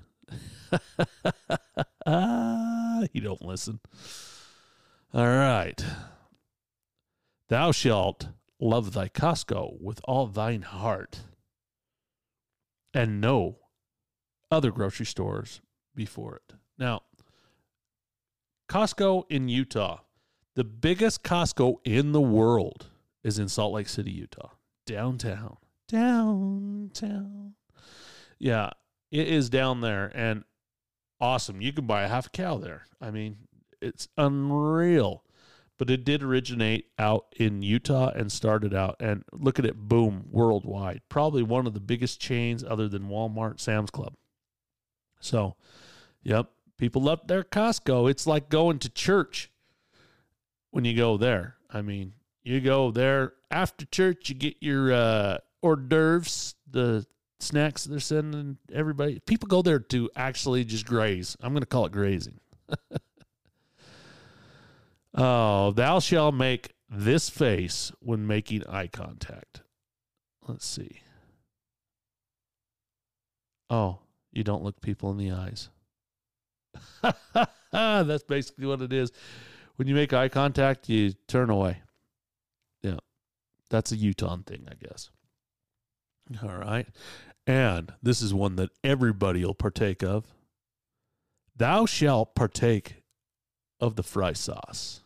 [3.12, 3.80] he don't listen.
[5.12, 5.84] All right.
[7.48, 8.28] Thou shalt
[8.60, 11.20] love thy Costco with all thine heart
[12.94, 13.56] and no
[14.50, 15.60] other grocery stores
[15.94, 16.54] before it.
[16.78, 17.02] Now,
[18.68, 20.00] Costco in Utah,
[20.54, 22.86] the biggest Costco in the world
[23.24, 24.50] is in Salt Lake City, Utah,
[24.86, 25.56] downtown.
[25.88, 27.54] Downtown.
[28.38, 28.70] Yeah,
[29.10, 30.44] it is down there and
[31.20, 31.60] awesome.
[31.60, 32.82] You can buy a half cow there.
[33.00, 33.38] I mean,
[33.80, 35.24] it's unreal.
[35.78, 40.26] But it did originate out in Utah and started out and look at it boom
[40.30, 41.02] worldwide.
[41.08, 44.14] Probably one of the biggest chains other than Walmart, Sam's Club.
[45.20, 45.56] So,
[46.22, 48.10] yep, people love their Costco.
[48.10, 49.50] It's like going to church
[50.70, 51.56] when you go there.
[51.70, 57.06] I mean, you go there after church, you get your uh, hors d'oeuvres, the
[57.40, 59.20] snacks they're sending everybody.
[59.26, 61.36] People go there to actually just graze.
[61.40, 62.40] I'm going to call it grazing.
[65.18, 69.62] oh, thou shalt make this face when making eye contact.
[70.46, 71.02] Let's see.
[73.70, 73.98] Oh,
[74.32, 75.68] you don't look people in the eyes.
[77.72, 79.12] That's basically what it is.
[79.76, 81.82] When you make eye contact, you turn away.
[82.82, 82.98] Yeah.
[83.70, 85.10] That's a Utah thing, I guess.
[86.42, 86.86] All right.
[87.46, 90.26] And this is one that everybody will partake of.
[91.56, 93.02] Thou shalt partake
[93.80, 95.02] of the fry sauce.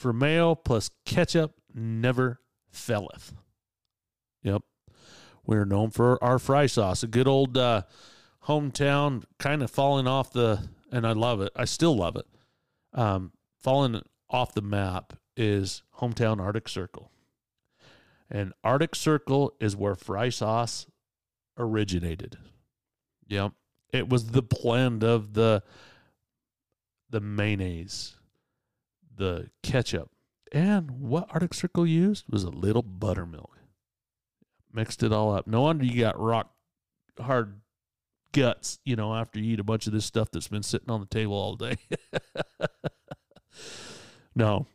[0.00, 3.34] For mayo plus ketchup never faileth.
[4.42, 4.62] Yep.
[5.44, 7.02] We're known for our fry sauce.
[7.02, 7.82] A good old uh,
[8.44, 11.52] hometown kind of falling off the, and I love it.
[11.54, 12.24] I still love it.
[12.94, 13.32] Um,
[13.62, 17.10] falling off the map is hometown Arctic Circle.
[18.30, 20.86] And Arctic Circle is where fry sauce
[21.58, 22.38] originated.
[23.28, 23.52] Yep.
[23.92, 25.62] It was the blend of the
[27.10, 28.16] the mayonnaise,
[29.14, 30.10] the ketchup,
[30.52, 33.58] and what Arctic Circle used was a little buttermilk.
[34.72, 35.46] Mixed it all up.
[35.46, 36.52] No wonder you got rock
[37.18, 37.60] hard
[38.32, 41.00] guts, you know, after you eat a bunch of this stuff that's been sitting on
[41.00, 41.76] the table all day.
[44.34, 44.66] no.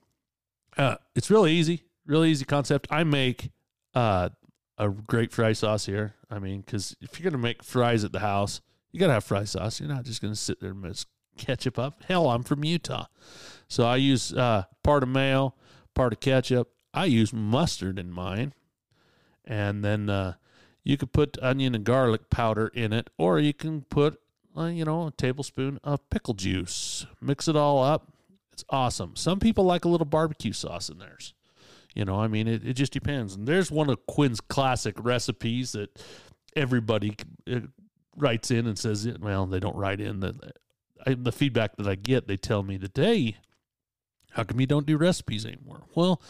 [0.78, 2.88] Uh, it's really easy really easy concept.
[2.90, 3.52] I make
[3.94, 4.30] uh,
[4.78, 6.16] a great fry sauce here.
[6.30, 9.44] I mean, because if you're gonna make fries at the house, you gotta have fry
[9.44, 9.80] sauce.
[9.80, 11.06] You're not just gonna sit there and mix
[11.38, 12.04] ketchup up.
[12.08, 13.06] Hell, I'm from Utah,
[13.68, 15.56] so I use uh, part of mayo,
[15.94, 16.72] part of ketchup.
[16.94, 18.54] I use mustard in mine,
[19.44, 20.34] and then uh,
[20.84, 24.20] you could put onion and garlic powder in it, or you can put
[24.58, 27.06] uh, you know a tablespoon of pickle juice.
[27.22, 28.12] Mix it all up.
[28.54, 29.16] It's awesome.
[29.16, 31.34] Some people like a little barbecue sauce in theirs.
[31.94, 33.36] You know, I mean, it, it just depends.
[33.36, 35.98] And there's one of Quinn's classic recipes that
[36.56, 37.16] everybody
[37.52, 37.62] uh,
[38.18, 40.20] writes in and says, well, they don't write in.
[40.20, 40.54] The,
[41.06, 43.38] the feedback that I get, they tell me that, hey,
[44.36, 45.84] how come you don't do recipes anymore?
[45.96, 46.22] Well,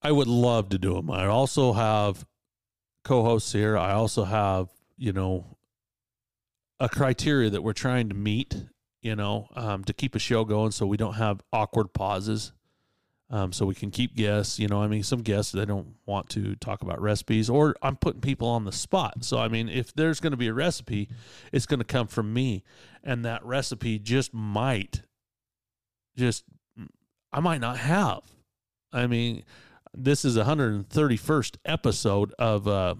[0.00, 1.10] I would love to do them.
[1.10, 2.24] I also have
[3.04, 3.76] co-hosts here.
[3.76, 5.58] I also have, you know,
[6.80, 8.56] a criteria that we're trying to meet,
[9.02, 12.52] you know, um, to keep a show going so we don't have awkward pauses.
[13.28, 16.28] Um, so we can keep guests, you know, I mean, some guests, they don't want
[16.30, 19.24] to talk about recipes or I'm putting people on the spot.
[19.24, 21.08] So, I mean, if there's going to be a recipe,
[21.50, 22.62] it's going to come from me
[23.02, 25.02] and that recipe just might
[26.14, 26.44] just,
[27.32, 28.22] I might not have.
[28.92, 29.44] I mean,
[29.94, 32.94] this is 131st episode of uh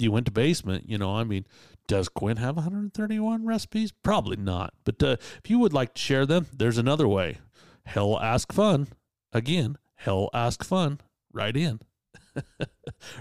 [0.00, 1.44] Uintah Basement you know i mean
[1.88, 3.92] does quinn have 131 recipes?
[4.02, 7.38] Probably not but uh, if you would like to share them there's another way.
[7.86, 8.88] Hell ask fun.
[9.32, 11.00] Again hell ask fun.
[11.32, 11.80] Right in.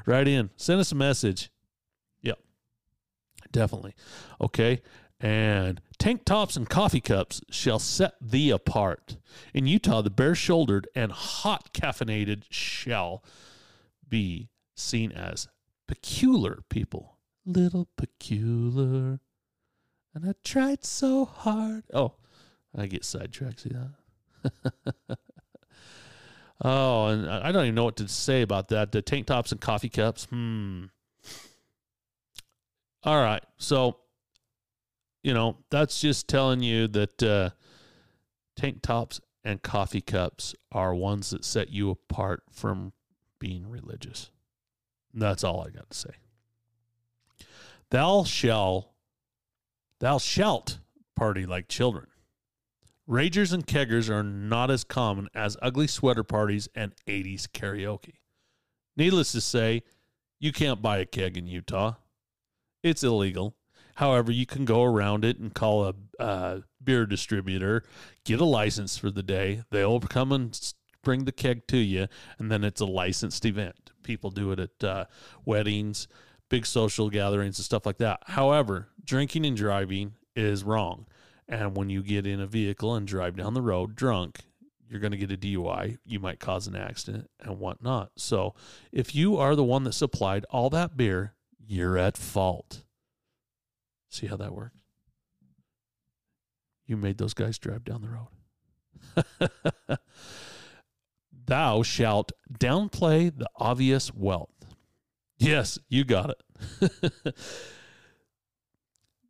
[0.05, 0.49] Right in.
[0.55, 1.51] Send us a message.
[2.21, 2.39] Yep.
[3.51, 3.93] Definitely.
[4.41, 4.81] Okay
[5.19, 9.17] and tank tops and coffee cups shall set thee apart.
[9.53, 13.23] In Utah, the bare shouldered and hot caffeinated shall
[14.08, 15.47] be seen as
[15.88, 17.17] peculiar people.
[17.45, 19.19] Little peculiar.
[20.13, 21.84] And I tried so hard.
[21.93, 22.13] Oh,
[22.75, 23.62] I get sidetracked.
[23.62, 24.93] See that?
[26.63, 28.91] oh, and I don't even know what to say about that.
[28.91, 30.25] The tank tops and coffee cups.
[30.25, 30.86] Hmm.
[33.03, 33.43] All right.
[33.58, 33.97] So
[35.27, 37.49] you know, that's just telling you that uh,
[38.55, 42.93] tank tops and coffee cups are ones that set you apart from
[43.37, 44.31] being religious.
[45.13, 46.11] That's all I got to say.
[47.89, 48.93] Thou shall,
[49.99, 50.79] thou shalt
[51.13, 52.07] party like children.
[53.05, 58.15] Ragers and keggers are not as common as ugly sweater parties and 80s karaoke.
[58.95, 59.83] Needless to say,
[60.39, 61.95] you can't buy a keg in Utah.
[62.81, 63.56] It's illegal.
[63.97, 67.83] However, you can go around it and call a uh, beer distributor,
[68.25, 69.63] get a license for the day.
[69.71, 72.07] They'll come and bring the keg to you,
[72.38, 73.89] and then it's a licensed event.
[74.03, 75.05] People do it at uh,
[75.45, 76.07] weddings,
[76.47, 78.19] big social gatherings, and stuff like that.
[78.27, 81.07] However, drinking and driving is wrong.
[81.47, 84.41] And when you get in a vehicle and drive down the road drunk,
[84.88, 85.97] you're going to get a DUI.
[86.05, 88.12] You might cause an accident and whatnot.
[88.15, 88.53] So
[88.91, 91.33] if you are the one that supplied all that beer,
[91.65, 92.83] you're at fault.
[94.09, 94.77] See how that works?
[96.85, 99.49] You made those guys drive down the road.
[101.45, 104.49] Thou shalt downplay the obvious wealth.
[105.37, 107.11] Yes, you got it.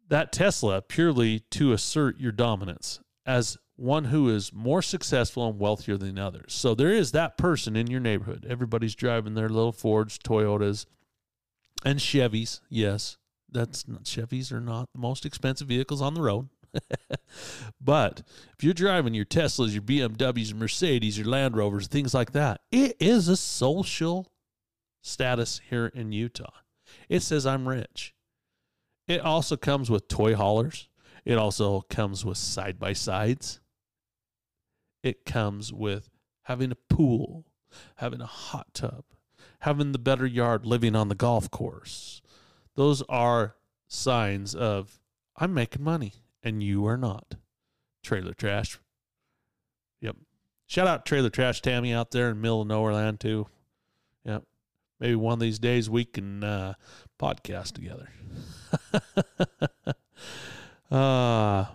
[0.08, 5.98] that Tesla purely to assert your dominance as one who is more successful and wealthier
[5.98, 6.54] than others.
[6.54, 8.46] So there is that person in your neighborhood.
[8.50, 10.86] Everybody's driving their little Fords, Toyotas,
[11.86, 12.62] and Chevys.
[12.70, 13.18] Yes,
[13.52, 16.50] that's not Chevys are not the most expensive vehicles on the road.
[17.82, 18.24] but
[18.58, 22.62] if you're driving your Teslas, your BMWs, your Mercedes, your Land Rovers, things like that,
[22.72, 24.32] it is a social
[25.02, 26.52] status here in Utah.
[27.10, 28.14] It says I'm rich.
[29.08, 30.90] It also comes with toy haulers.
[31.26, 33.60] It also comes with side by sides.
[35.04, 36.10] It comes with
[36.44, 37.46] having a pool,
[37.98, 39.06] having a hot tub,
[39.62, 42.22] having the better yard, living on the golf course.
[42.78, 43.56] Those are
[43.88, 45.02] signs of
[45.36, 46.14] I'm making money
[46.44, 47.36] and you are not.
[48.04, 48.78] Trailer trash.
[50.00, 50.16] Yep.
[50.68, 53.48] Shout out Trailer Trash Tammy out there in middle of nowhere land too.
[54.26, 54.44] Yep.
[55.00, 56.76] Maybe one of these days we can uh,
[57.20, 58.10] podcast together.
[60.92, 61.66] uh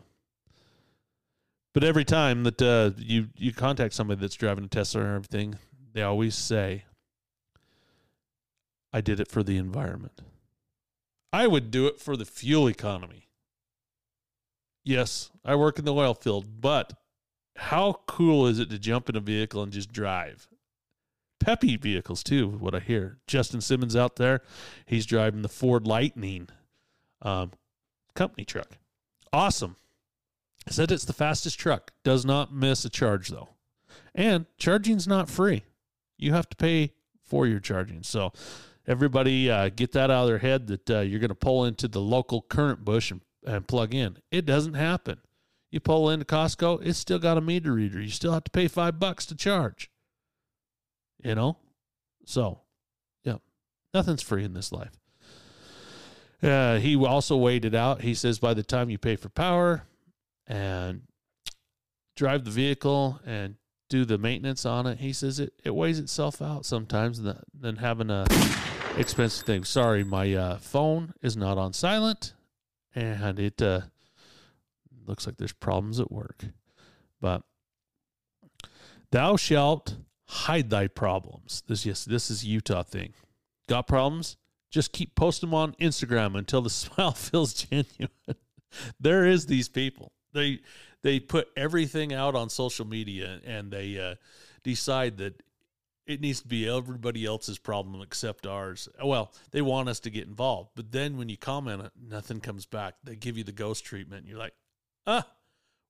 [1.75, 5.57] but every time that uh, you you contact somebody that's driving a Tesla or everything,
[5.95, 6.85] they always say,
[8.93, 10.21] "I did it for the environment."
[11.33, 13.29] I would do it for the fuel economy.
[14.85, 16.95] Yes, I work in the oil field, but
[17.57, 20.49] how cool is it to jump in a vehicle and just drive?
[21.41, 23.19] Peppy vehicles too, what I hear.
[23.27, 24.43] Justin Simmons out there,
[24.87, 26.49] he's driving the Ford Lightning
[27.23, 27.53] um,
[28.15, 28.79] company truck.
[29.33, 29.77] Awesome.
[30.69, 31.93] Said it's the fastest truck.
[32.05, 33.51] Does not miss a charge though.
[34.15, 35.65] And charging's not free.
[36.19, 36.93] You have to pay
[37.25, 38.03] for your charging.
[38.03, 38.33] So
[38.87, 41.89] everybody uh, get that out of their head that uh, you're going to pull into
[41.89, 44.19] the local current bush and, and plug in.
[44.31, 45.19] It doesn't happen.
[45.71, 48.01] You pull into Costco, it's still got a meter reader.
[48.01, 49.91] You still have to pay five bucks to charge.
[51.25, 51.57] You know?
[52.27, 52.61] So,
[53.25, 53.37] yeah,
[53.95, 54.93] nothing's free in this life.
[56.43, 58.03] Uh, he also weighed it out.
[58.03, 59.85] He says by the time you pay for power
[60.47, 61.03] and
[62.17, 63.55] drive the vehicle and
[63.89, 67.77] do the maintenance on it, he says it, it weighs itself out sometimes than, than
[67.77, 68.27] having a
[68.99, 69.65] expensive thing.
[69.65, 72.35] Sorry, my uh, phone is not on silent
[72.95, 73.83] and it uh,
[75.07, 76.45] looks like there's problems at work.
[77.21, 77.43] But
[79.11, 81.63] thou shalt hide thy problems.
[81.67, 83.15] This yes, this is Utah thing.
[83.69, 84.37] Got problems?
[84.71, 88.11] Just keep posting them on Instagram until the smile feels genuine.
[89.01, 90.13] there is these people.
[90.33, 90.61] They
[91.03, 94.15] they put everything out on social media and they uh,
[94.63, 95.43] decide that
[96.07, 98.89] it needs to be everybody else's problem except ours.
[99.03, 102.67] Well, they want us to get involved, but then when you comment it, nothing comes
[102.67, 102.95] back.
[103.05, 104.27] They give you the ghost treatment.
[104.27, 104.55] You're like,
[105.07, 105.27] ah,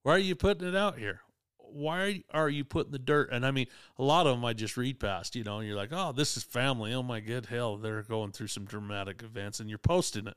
[0.02, 1.20] why are you putting it out here?
[1.56, 3.30] Why are you putting the dirt?
[3.32, 3.66] And I mean,
[3.98, 6.36] a lot of them I just read past, you know, and you're like, oh, this
[6.36, 6.92] is family.
[6.92, 10.34] Oh my good hell, they're going through some dramatic events, and you're posting it.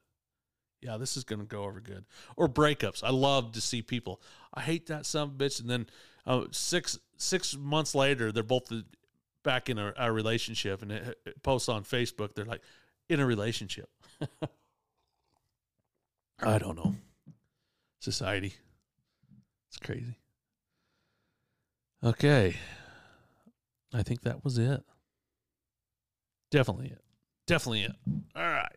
[0.82, 2.06] Yeah, this is going to go over good.
[2.38, 3.04] Or breakups.
[3.04, 4.22] I love to see people.
[4.54, 5.88] I hate that some bitch, and then
[6.26, 8.72] uh, six six months later, they're both
[9.46, 12.34] back in a, relationship, and it, it posts on Facebook.
[12.34, 12.64] They're like
[13.08, 13.90] in a relationship.
[16.42, 16.96] I don't know.
[18.02, 18.56] Society.
[19.70, 20.18] It's crazy.
[22.04, 22.58] Okay.
[23.94, 24.84] I think that was it.
[26.52, 27.02] Definitely it.
[27.48, 27.94] Definitely it.
[28.36, 28.76] All right.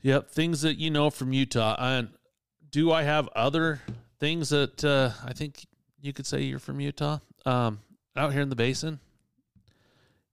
[0.00, 0.30] Yep.
[0.30, 1.76] Things that you know from Utah.
[1.78, 2.08] And
[2.70, 3.82] do I have other
[4.18, 5.66] things that uh, I think
[6.00, 7.18] you could say you're from Utah?
[7.44, 7.80] Um,
[8.16, 9.00] out here in the basin,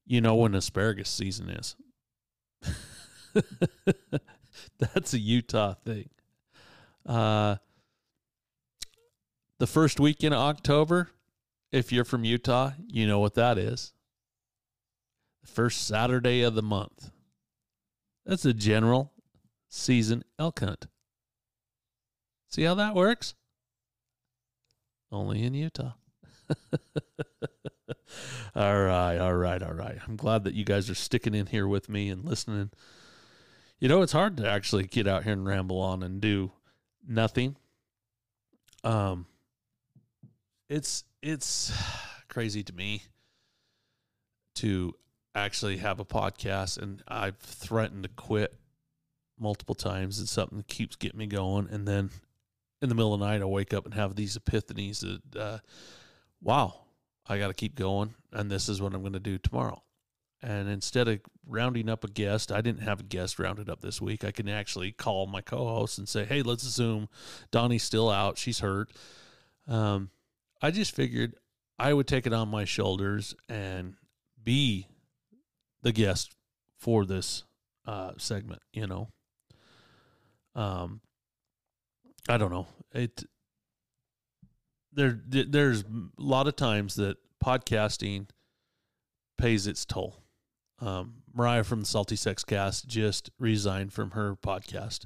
[0.06, 1.76] you know when asparagus season is.
[4.80, 6.10] That's a Utah thing.
[7.06, 7.58] Uh,
[9.60, 11.10] the first weekend of October,
[11.72, 13.94] if you're from Utah, you know what that is.
[15.42, 17.12] The first Saturday of the month.
[18.26, 19.12] That's a general
[19.70, 20.88] season elk hunt.
[22.48, 23.36] See how that works?
[25.12, 25.94] Only in Utah.
[28.56, 29.97] all right, all right, all right.
[30.08, 32.72] I'm glad that you guys are sticking in here with me and listening.
[33.80, 36.52] You know, it's hard to actually get out here and ramble on and do
[37.08, 37.56] nothing.
[38.84, 39.26] Um
[40.70, 41.72] it's it's
[42.28, 43.04] crazy to me
[44.56, 44.93] to
[45.36, 48.56] actually have a podcast and I've threatened to quit
[49.39, 50.20] multiple times.
[50.20, 52.10] It's something keeps getting me going and then
[52.82, 55.60] in the middle of the night I wake up and have these epiphanies that uh
[56.42, 56.86] wow,
[57.28, 59.84] I got to keep going, and this is what I'm going to do tomorrow.
[60.42, 64.02] And instead of rounding up a guest, I didn't have a guest rounded up this
[64.02, 64.24] week.
[64.24, 67.10] I can actually call my co-host and say, "Hey, let's assume
[67.52, 68.92] Donnie's still out; she's hurt."
[69.68, 70.12] Um,
[70.62, 71.36] I just figured
[71.78, 73.96] I would take it on my shoulders and
[74.42, 74.88] be
[75.82, 76.36] the guest
[76.78, 77.44] for this
[77.86, 78.62] uh, segment.
[78.72, 79.10] You know,
[80.56, 81.02] um,
[82.30, 83.24] I don't know it
[85.00, 85.86] there there's a
[86.18, 88.28] lot of times that podcasting
[89.38, 90.24] pays its toll.
[90.80, 95.06] Um, Mariah from the Salty Sex Cast just resigned from her podcast.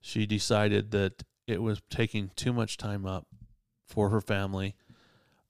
[0.00, 3.26] She decided that it was taking too much time up
[3.86, 4.76] for her family,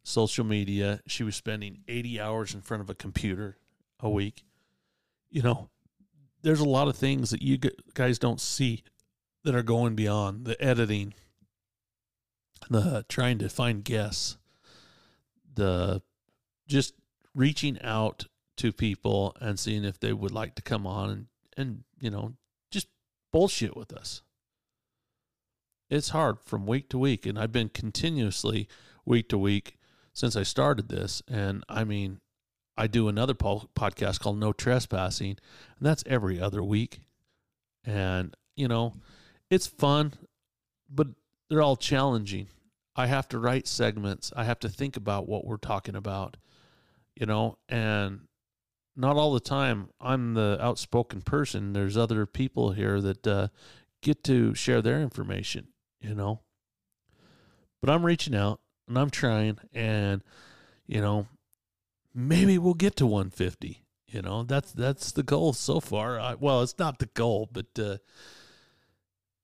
[0.02, 1.00] social media.
[1.06, 3.58] She was spending 80 hours in front of a computer
[4.00, 4.44] a week.
[5.30, 5.70] You know,
[6.42, 7.58] there's a lot of things that you
[7.94, 8.82] guys don't see
[9.44, 11.14] that are going beyond the editing,
[12.68, 14.36] the trying to find guests,
[15.54, 16.02] the
[16.66, 16.94] just
[17.34, 21.84] reaching out to people and seeing if they would like to come on and, and
[22.00, 22.34] you know,
[22.70, 22.88] just
[23.32, 24.22] bullshit with us.
[25.88, 28.68] It's hard from week to week, and I've been continuously
[29.04, 29.76] week to week
[30.12, 31.22] since I started this.
[31.26, 32.20] And I mean,
[32.76, 35.36] I do another po- podcast called No Trespassing,
[35.78, 37.00] and that's every other week.
[37.84, 38.94] And, you know,
[39.50, 40.12] it's fun,
[40.88, 41.08] but
[41.50, 42.46] they're all challenging.
[42.96, 44.32] I have to write segments.
[44.34, 46.36] I have to think about what we're talking about,
[47.16, 48.20] you know, and
[48.96, 51.72] not all the time I'm the outspoken person.
[51.72, 53.48] There's other people here that uh,
[54.00, 55.68] get to share their information,
[56.00, 56.40] you know.
[57.80, 60.22] But I'm reaching out and I'm trying, and
[60.86, 61.26] you know,
[62.14, 63.82] maybe we'll get to 150.
[64.08, 66.18] You know, that's that's the goal so far.
[66.18, 67.98] I, well, it's not the goal, but uh,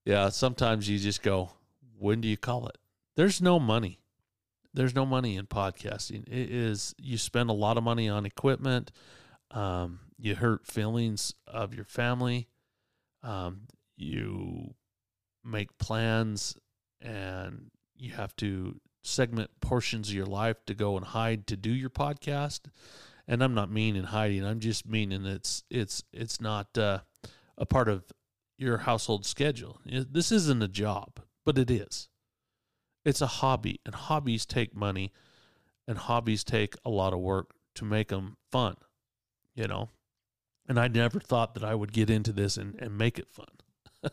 [0.05, 1.51] yeah, sometimes you just go,
[1.99, 2.79] when do you call it?
[3.17, 4.01] There's no money.
[4.75, 6.29] There's no money in podcasting.
[6.29, 8.93] It is you spend a lot of money on equipment.
[9.51, 12.49] Um, you hurt feelings of your family.
[13.23, 13.63] Um,
[13.97, 14.75] you
[15.43, 16.57] make plans
[17.01, 21.71] and you have to segment portions of your life to go and hide to do
[21.71, 22.61] your podcast.
[23.29, 24.45] And I'm not mean in hiding.
[24.45, 27.01] I'm just meaning it's it's it's not uh,
[27.57, 28.05] a part of
[28.59, 29.81] your household schedule.
[29.85, 32.09] This isn't a job, but it is.
[33.07, 35.13] It's a hobby, and hobbies take money,
[35.89, 38.77] and hobbies take a lot of work to make them fun,
[39.55, 39.89] you know.
[40.69, 44.11] And I never thought that I would get into this and, and make it fun.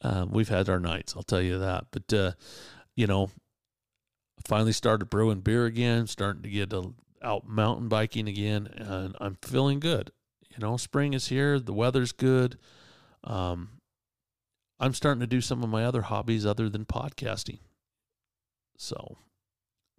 [0.00, 1.88] um, we've had our nights, I'll tell you that.
[1.90, 2.32] But, uh,
[2.96, 3.30] you know,
[4.46, 6.72] finally started brewing beer again, starting to get
[7.22, 10.10] out mountain biking again, and I'm feeling good.
[10.50, 12.58] You know, spring is here, the weather's good.
[13.24, 13.77] Um,
[14.80, 17.58] I'm starting to do some of my other hobbies other than podcasting.
[18.76, 19.18] So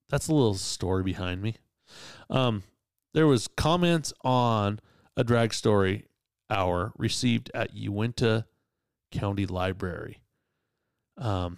[0.09, 1.55] that's a little story behind me.
[2.29, 2.63] Um,
[3.13, 4.79] there was comments on
[5.17, 6.05] a drag story
[6.49, 8.45] hour received at Uintah
[9.11, 10.21] County Library.
[11.17, 11.57] Um,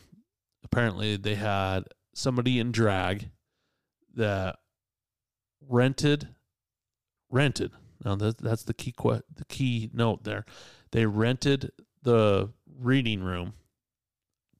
[0.63, 1.84] apparently, they had
[2.15, 3.30] somebody in drag
[4.15, 4.57] that
[5.61, 6.30] rented
[7.30, 7.72] rented.
[8.03, 10.45] Now that, that's the key the key note there.
[10.91, 11.72] They rented
[12.03, 12.49] the
[12.80, 13.53] reading room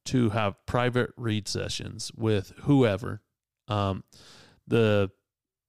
[0.06, 3.22] to have private read sessions with whoever.
[3.68, 4.04] Um,
[4.68, 5.12] the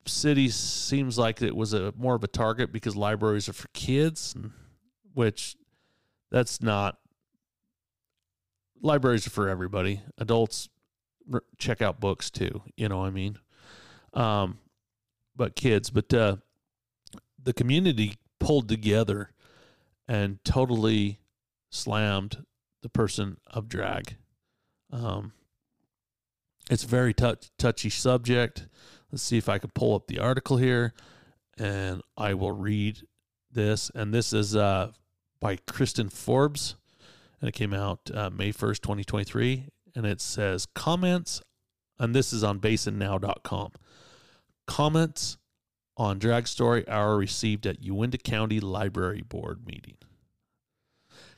[0.07, 4.34] city seems like it was a more of a target because libraries are for kids,
[5.14, 5.57] which
[6.30, 6.99] that's not.
[8.80, 10.03] Libraries are for everybody.
[10.18, 10.68] Adults
[11.59, 12.62] check out books too.
[12.76, 13.38] You know what I mean?
[14.12, 14.59] Um,
[15.36, 16.36] but kids, but uh,
[17.43, 19.30] the community pulled together
[20.09, 21.20] and totally
[21.72, 22.44] slammed
[22.82, 24.16] the person of drag.
[24.92, 25.32] Um,
[26.70, 28.66] it's a very touch, touchy subject.
[29.10, 30.94] Let's see if I can pull up the article here,
[31.58, 33.00] and I will read
[33.50, 33.90] this.
[33.94, 34.92] And this is uh,
[35.40, 36.76] by Kristen Forbes,
[37.40, 39.66] and it came out uh, May first, twenty twenty three.
[39.94, 41.42] And it says comments,
[41.98, 43.72] and this is on BasinNow.com.
[44.66, 45.36] Comments
[45.98, 49.96] on Drag Story Hour received at Uintah County Library Board meeting.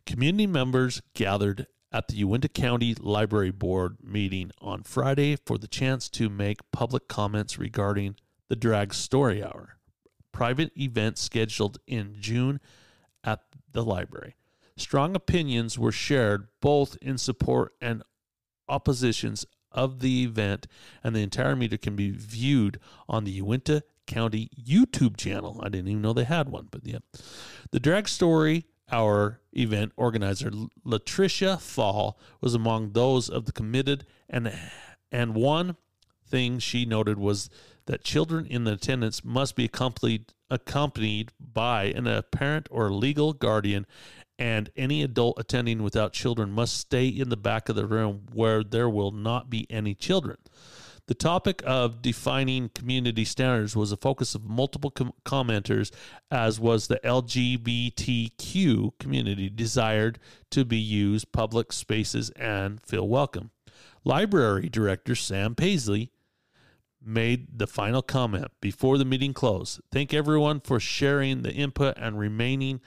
[0.07, 6.09] Community members gathered at the Uintah County Library Board meeting on Friday for the chance
[6.11, 8.17] to make public comments regarding
[8.49, 9.79] the Drag Story Hour,
[10.33, 12.61] private event scheduled in June
[13.23, 13.41] at
[13.73, 14.35] the library.
[14.77, 18.03] Strong opinions were shared both in support and
[18.69, 20.67] oppositions of the event,
[21.03, 22.79] and the entire meeting can be viewed
[23.09, 25.61] on the Uintah County YouTube channel.
[25.63, 26.99] I didn't even know they had one, but yeah.
[27.71, 30.51] The Drag Story Hour event organizer
[30.85, 34.53] Latricia Fall was among those of the committed, and
[35.11, 35.77] and one
[36.27, 37.49] thing she noted was
[37.87, 43.87] that children in the attendance must be accompanied accompanied by an, parent or legal guardian
[44.39, 48.63] and any adult attending without children must stay in the back of the room where
[48.63, 50.37] there will not be any children.
[51.07, 55.93] The topic of defining community standards was a focus of multiple com- commenters,
[56.31, 60.19] as was the LGBTQ community desired
[60.51, 63.51] to be used public spaces and feel welcome.
[64.03, 66.11] Library director Sam Passey
[67.05, 69.83] made the final comment before the meeting closed.
[69.93, 72.81] Thank everyone for sharing the input and remaining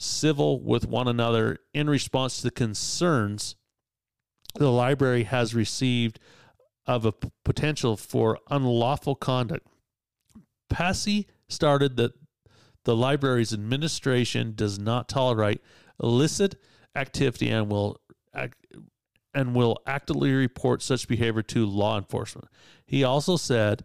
[0.00, 3.54] civil with one another in response to the concerns
[4.56, 6.20] the library has received
[6.86, 9.66] of a p- potential for unlawful conduct.
[10.68, 12.12] Passey started that
[12.84, 15.60] the library's administration does not tolerate
[16.02, 16.56] illicit
[16.94, 17.98] activity and will
[18.34, 18.52] ac-
[19.32, 22.48] and will actively report such behavior to law enforcement.
[22.86, 23.84] He also said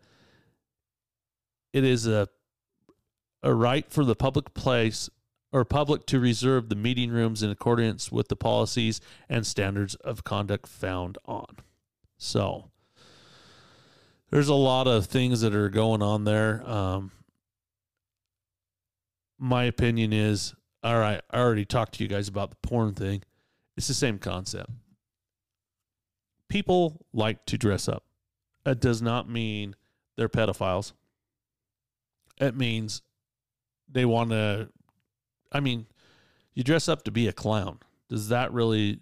[1.74, 2.28] it is a
[3.41, 5.10] a right for the public place
[5.52, 10.24] or public to reserve the meeting rooms in accordance with the policies and standards of
[10.24, 11.58] conduct found on.
[12.18, 12.70] So,
[14.32, 16.68] there's a lot of things that are going on there.
[16.70, 17.12] Um,
[19.38, 20.54] my opinion is
[20.84, 21.22] all right.
[21.32, 23.24] I already talked to you guys about the porn thing.
[23.76, 24.70] It's the same concept.
[26.48, 28.04] People like to dress up.
[28.66, 29.76] It does not mean
[30.18, 30.94] they're pedophiles.
[32.40, 33.02] It means
[33.90, 34.70] they want to.
[35.52, 35.88] I mean,
[36.54, 37.80] you dress up to be a clown.
[38.10, 39.00] Does that really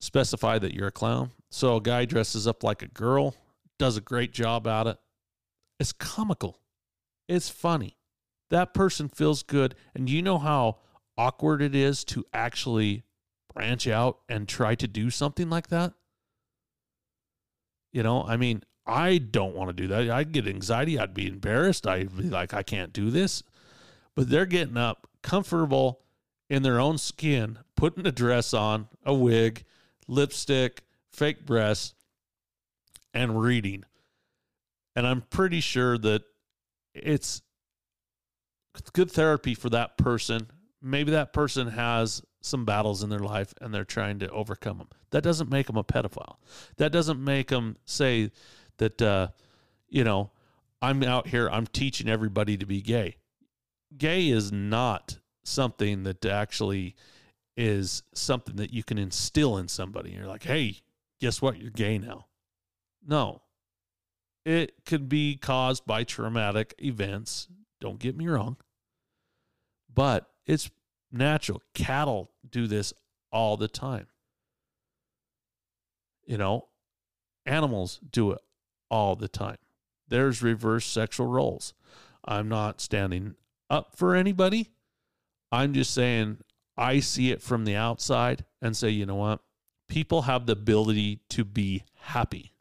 [0.00, 1.30] specify that you're a clown?
[1.50, 3.34] So a guy dresses up like a girl
[3.82, 4.96] does a great job at it.
[5.80, 6.60] It's comical.
[7.26, 7.98] It's funny.
[8.48, 9.74] That person feels good.
[9.92, 10.78] And you know how
[11.18, 13.02] awkward it is to actually
[13.52, 15.94] branch out and try to do something like that?
[17.92, 20.08] You know, I mean, I don't want to do that.
[20.08, 20.96] I'd get anxiety.
[20.96, 21.84] I'd be embarrassed.
[21.84, 23.42] I'd be like, I can't do this.
[24.14, 26.02] But they're getting up comfortable
[26.48, 29.64] in their own skin, putting a dress on, a wig,
[30.06, 31.94] lipstick, fake breasts,
[33.14, 33.84] and reading.
[34.94, 36.22] And I'm pretty sure that
[36.94, 37.42] it's
[38.92, 40.48] good therapy for that person.
[40.82, 44.88] Maybe that person has some battles in their life and they're trying to overcome them.
[45.10, 46.36] That doesn't make them a pedophile.
[46.76, 48.32] That doesn't make them say
[48.78, 49.28] that, uh,
[49.88, 50.30] you know,
[50.80, 53.16] I'm out here, I'm teaching everybody to be gay.
[53.96, 56.96] Gay is not something that actually
[57.56, 60.10] is something that you can instill in somebody.
[60.10, 60.78] You're like, hey,
[61.20, 61.58] guess what?
[61.58, 62.26] You're gay now.
[63.06, 63.42] No.
[64.44, 67.48] It could be caused by traumatic events.
[67.80, 68.56] Don't get me wrong.
[69.92, 70.70] But it's
[71.10, 71.62] natural.
[71.74, 72.92] Cattle do this
[73.30, 74.06] all the time.
[76.26, 76.68] You know,
[77.46, 78.40] animals do it
[78.90, 79.58] all the time.
[80.08, 81.74] There's reverse sexual roles.
[82.24, 83.34] I'm not standing
[83.70, 84.70] up for anybody.
[85.50, 86.38] I'm just saying
[86.76, 89.40] I see it from the outside and say, you know what?
[89.88, 92.51] People have the ability to be happy.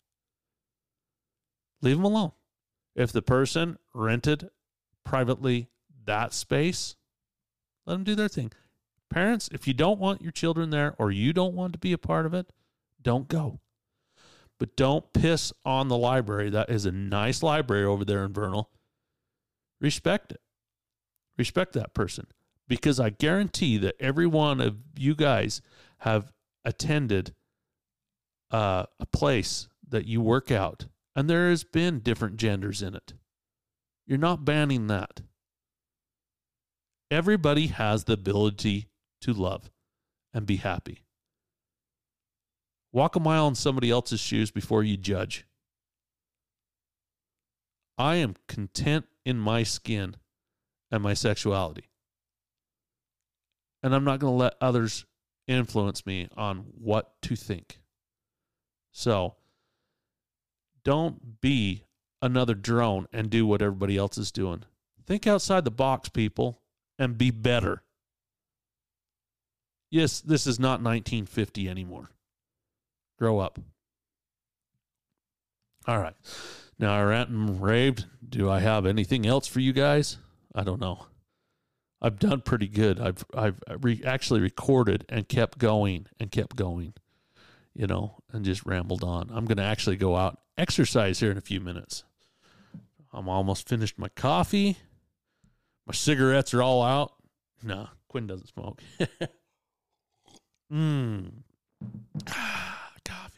[1.81, 2.31] Leave them alone.
[2.95, 4.49] If the person rented
[5.03, 5.69] privately
[6.05, 6.95] that space,
[7.85, 8.51] let them do their thing.
[9.09, 11.97] Parents, if you don't want your children there or you don't want to be a
[11.97, 12.51] part of it,
[13.01, 13.59] don't go.
[14.59, 16.49] But don't piss on the library.
[16.49, 18.69] That is a nice library over there in Vernal.
[19.79, 20.41] Respect it.
[21.37, 22.27] Respect that person
[22.67, 25.61] because I guarantee that every one of you guys
[25.99, 26.31] have
[26.63, 27.33] attended
[28.51, 30.85] uh, a place that you work out
[31.15, 33.13] and there has been different genders in it.
[34.05, 35.21] You're not banning that.
[37.09, 38.87] Everybody has the ability
[39.21, 39.69] to love
[40.33, 41.03] and be happy.
[42.93, 45.45] Walk a mile in somebody else's shoes before you judge.
[47.97, 50.15] I am content in my skin
[50.89, 51.89] and my sexuality.
[53.83, 55.05] And I'm not going to let others
[55.47, 57.79] influence me on what to think.
[58.91, 59.35] So
[60.83, 61.83] don't be
[62.21, 64.63] another drone and do what everybody else is doing.
[65.05, 66.61] Think outside the box, people,
[66.97, 67.83] and be better.
[69.89, 72.09] Yes, this is not 1950 anymore.
[73.19, 73.59] Grow up.
[75.87, 76.15] All right.
[76.79, 78.05] Now I rant and raved.
[78.27, 80.17] Do I have anything else for you guys?
[80.55, 81.07] I don't know.
[82.01, 82.99] I've done pretty good.
[82.99, 86.93] I've I've re- actually recorded and kept going and kept going,
[87.75, 89.29] you know, and just rambled on.
[89.31, 92.03] I'm going to actually go out exercise here in a few minutes.
[93.13, 94.77] I'm almost finished my coffee.
[95.85, 97.13] My cigarettes are all out.
[97.63, 98.81] No, Quinn doesn't smoke.
[100.71, 101.31] Mmm.
[102.25, 103.37] coffee.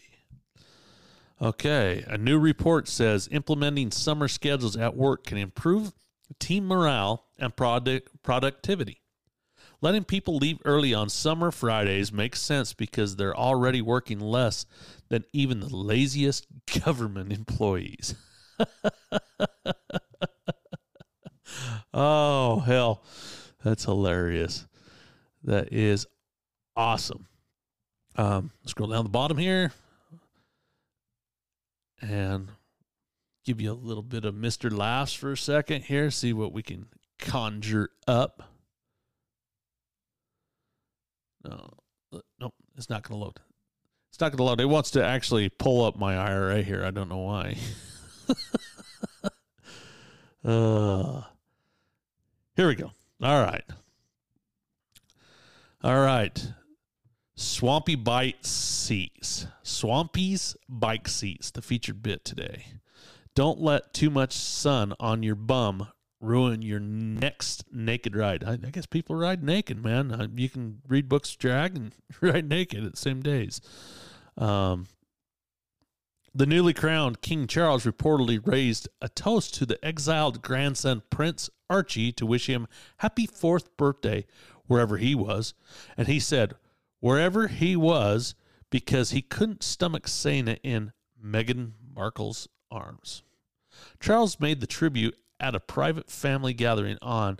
[1.41, 2.03] Okay.
[2.07, 5.93] A new report says implementing summer schedules at work can improve
[6.39, 9.01] team morale and product productivity.
[9.83, 14.65] Letting people leave early on summer Fridays makes sense because they're already working less
[15.09, 16.47] than even the laziest
[16.85, 18.15] government employees.
[21.93, 23.03] oh, hell.
[23.61, 24.65] That's hilarious.
[25.43, 26.07] That is
[26.77, 27.27] awesome.
[28.15, 29.73] Um, scroll down the bottom here
[32.01, 32.47] and
[33.43, 34.71] give you a little bit of Mr.
[34.71, 36.85] Laughs for a second here, see what we can
[37.19, 38.52] conjure up.
[41.43, 41.69] No,
[42.39, 43.39] nope, it's not going to load.
[44.09, 44.61] It's not going to load.
[44.61, 46.85] It wants to actually pull up my IRA here.
[46.85, 47.57] I don't know why.
[50.45, 51.21] uh,
[52.55, 52.91] here we go.
[53.21, 53.63] All right.
[55.83, 56.53] All right.
[57.35, 59.47] Swampy Bike Seats.
[59.63, 62.65] Swampy's Bike Seats, the featured bit today.
[63.35, 65.87] Don't let too much sun on your bum
[66.23, 68.43] ruin your next naked ride.
[68.43, 70.31] I, I guess people ride naked, man.
[70.35, 73.61] You can read books, drag, and ride naked at the same days.
[74.37, 74.87] Um,
[76.35, 82.11] the newly crowned King Charles reportedly raised a toast to the exiled grandson Prince Archie
[82.13, 82.67] to wish him
[82.97, 84.25] happy fourth birthday
[84.65, 85.53] wherever he was.
[85.95, 86.55] And he said,
[86.99, 88.33] wherever he was,
[88.71, 90.91] because he couldn't stomach saying it in
[91.23, 93.21] Meghan Markle's arms.
[93.99, 97.39] Charles made the tribute at a private family gathering on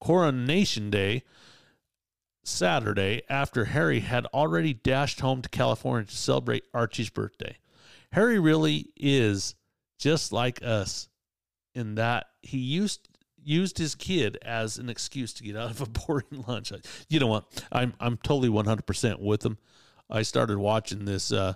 [0.00, 1.24] Coronation Day,
[2.42, 7.58] Saturday, after Harry had already dashed home to California to celebrate Archie's birthday.
[8.12, 9.54] Harry really is
[9.98, 11.08] just like us
[11.74, 13.08] in that he used
[13.42, 16.72] used his kid as an excuse to get out of a boring lunch.
[17.08, 17.64] You know what?
[17.70, 19.58] I'm I'm totally 100% with him.
[20.08, 21.54] I started watching this uh,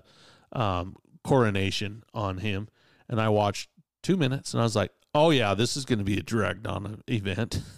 [0.52, 2.68] um, coronation on him,
[3.08, 3.68] and I watched
[4.02, 6.66] two minutes, and I was like, oh yeah, this is going to be a dragged
[6.66, 7.62] on event.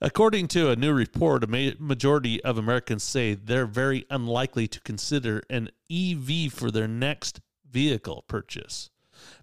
[0.00, 5.42] According to a new report, a majority of Americans say they're very unlikely to consider
[5.48, 8.90] an EV for their next vehicle purchase.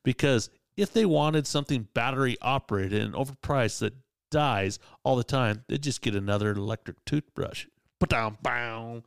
[0.03, 3.95] Because if they wanted something battery operated and overpriced that
[4.29, 7.65] dies all the time, they'd just get another electric toothbrush.
[7.99, 9.01] Ba-dum, bow.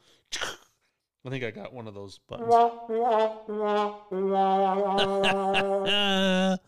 [1.24, 2.50] I think I got one of those buttons.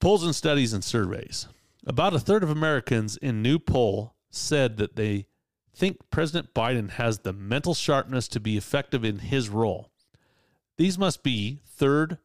[0.00, 1.46] Polls and studies and surveys.
[1.86, 5.26] About a third of Americans in new poll said that they
[5.76, 9.90] think President Biden has the mental sharpness to be effective in his role.
[10.78, 12.18] These must be third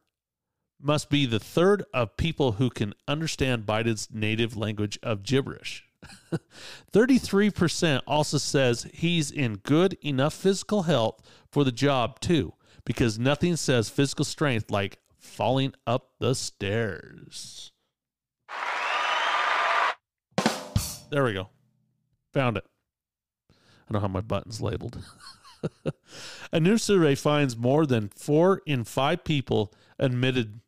[0.80, 5.87] must be the third of people who can understand Biden's native language of gibberish.
[6.92, 11.20] 33% also says he's in good enough physical health
[11.50, 17.72] for the job too, because nothing says physical strength like falling up the stairs.
[21.10, 21.48] There we go.
[22.34, 22.64] Found it.
[23.50, 25.02] I don't have my buttons labeled.
[26.52, 30.60] A new survey finds more than four in five people admitted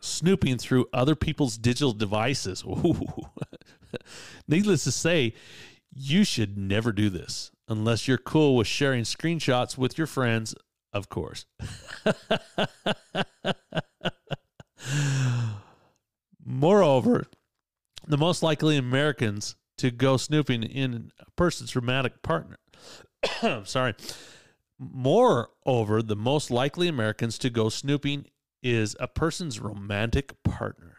[0.00, 2.62] snooping through other people's digital devices.
[2.64, 2.94] Ooh.
[4.48, 5.34] Needless to say,
[5.94, 10.54] you should never do this unless you're cool with sharing screenshots with your friends,
[10.92, 11.46] of course.
[16.44, 17.26] Moreover,
[18.06, 22.58] the most likely Americans to go snooping in a person's romantic partner.
[23.64, 23.94] Sorry.
[24.78, 28.26] Moreover, the most likely Americans to go snooping
[28.62, 30.95] is a person's romantic partner,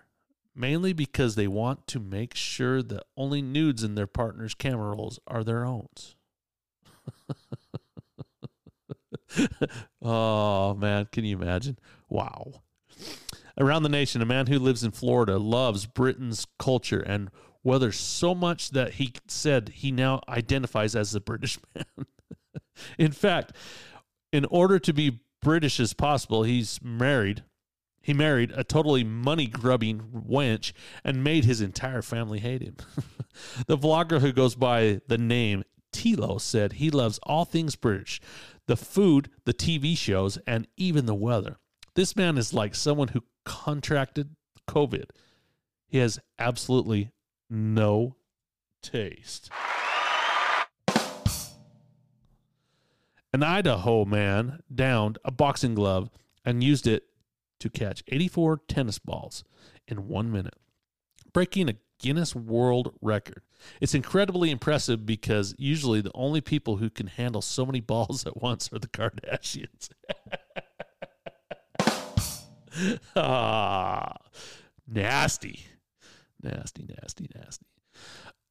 [0.57, 5.19] mainly because they want to make sure that only nudes in their partner's camera rolls
[5.27, 5.87] are their own.
[10.01, 11.07] oh, man.
[11.11, 11.77] Can you imagine?
[12.09, 12.61] Wow.
[13.59, 17.29] Around the nation, a man who lives in Florida loves Britain's culture and
[17.63, 21.85] weather so much that he said he now identifies as a British man.
[22.97, 23.53] in fact,
[24.31, 27.43] in order to be British as possible, he's married.
[28.07, 30.71] He married a totally money grubbing wench
[31.03, 32.77] and made his entire family hate him.
[33.67, 38.21] the vlogger who goes by the name Tilo said he loves all things British
[38.65, 41.57] the food, the TV shows, and even the weather.
[41.95, 44.37] This man is like someone who contracted
[44.69, 45.09] COVID.
[45.89, 47.11] He has absolutely
[47.49, 48.15] no
[48.81, 49.49] taste.
[53.33, 56.09] An Idaho man downed a boxing glove
[56.45, 57.03] and used it
[57.59, 59.43] to catch 84 tennis balls
[59.87, 60.55] in one minute,
[61.33, 63.41] breaking a Guinness World Record.
[63.81, 68.41] It's incredibly impressive because usually the only people who can handle so many balls at
[68.41, 69.89] once are the Kardashians.
[73.15, 74.15] ah,
[74.87, 75.65] nasty,
[76.41, 77.65] nasty, nasty, nasty.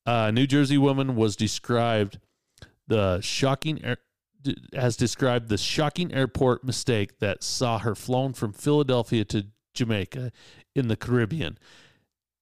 [0.04, 2.18] A New Jersey woman was described
[2.88, 3.84] the shocking
[4.74, 10.32] has described the shocking airport mistake that saw her flown from Philadelphia to Jamaica
[10.74, 11.59] in the Caribbean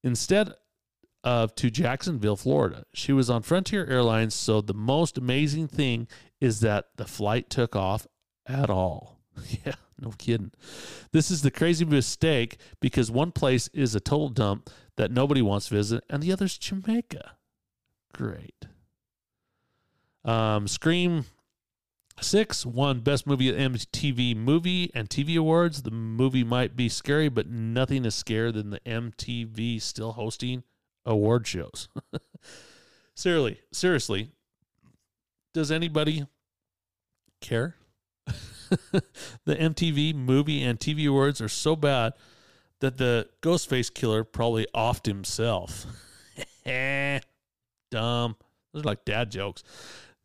[0.03, 0.53] instead
[1.25, 2.85] of to Jacksonville, Florida.
[2.93, 6.07] She was on Frontier Airlines, so the most amazing thing
[6.41, 8.07] is that the flight took off
[8.47, 9.21] at all.
[9.65, 10.53] yeah, no kidding.
[11.13, 15.69] This is the crazy mistake because one place is a total dump that nobody wants
[15.69, 17.33] to visit, and the other's Jamaica.
[18.13, 18.67] Great.
[20.25, 21.25] Um, Scream
[22.21, 25.83] Six won Best Movie at MTV Movie and TV Awards.
[25.83, 30.63] The movie might be scary, but nothing is scarier than the MTV still hosting
[31.05, 31.89] award shows.
[33.15, 34.31] seriously, seriously,
[35.53, 36.27] does anybody
[37.41, 37.77] care?
[38.91, 42.15] the MTV Movie and TV Awards are so bad
[42.81, 45.87] that the Ghostface Killer probably offed himself.
[47.91, 48.37] Dumb.
[48.73, 49.63] Those are like dad jokes.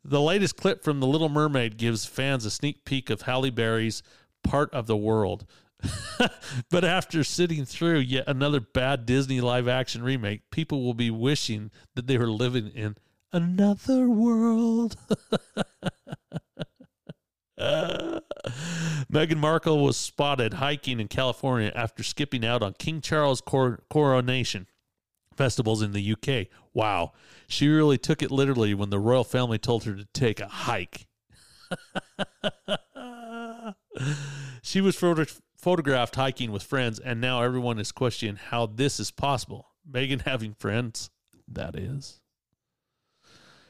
[0.04, 4.02] The latest clip from The Little Mermaid gives fans a sneak peek of Halle Berry's
[4.42, 5.44] part of the world.
[6.70, 11.70] but after sitting through yet another bad Disney live action remake, people will be wishing
[11.94, 12.96] that they were living in
[13.32, 14.96] another world.
[17.58, 24.66] Meghan Markle was spotted hiking in California after skipping out on King Charles' cor- coronation
[25.40, 26.48] festivals in the UK.
[26.74, 27.12] Wow.
[27.48, 31.06] She really took it literally when the royal family told her to take a hike.
[34.62, 35.24] she was photo-
[35.56, 39.68] photographed hiking with friends, and now everyone is questioning how this is possible.
[39.90, 41.08] Megan having friends,
[41.48, 42.20] that is.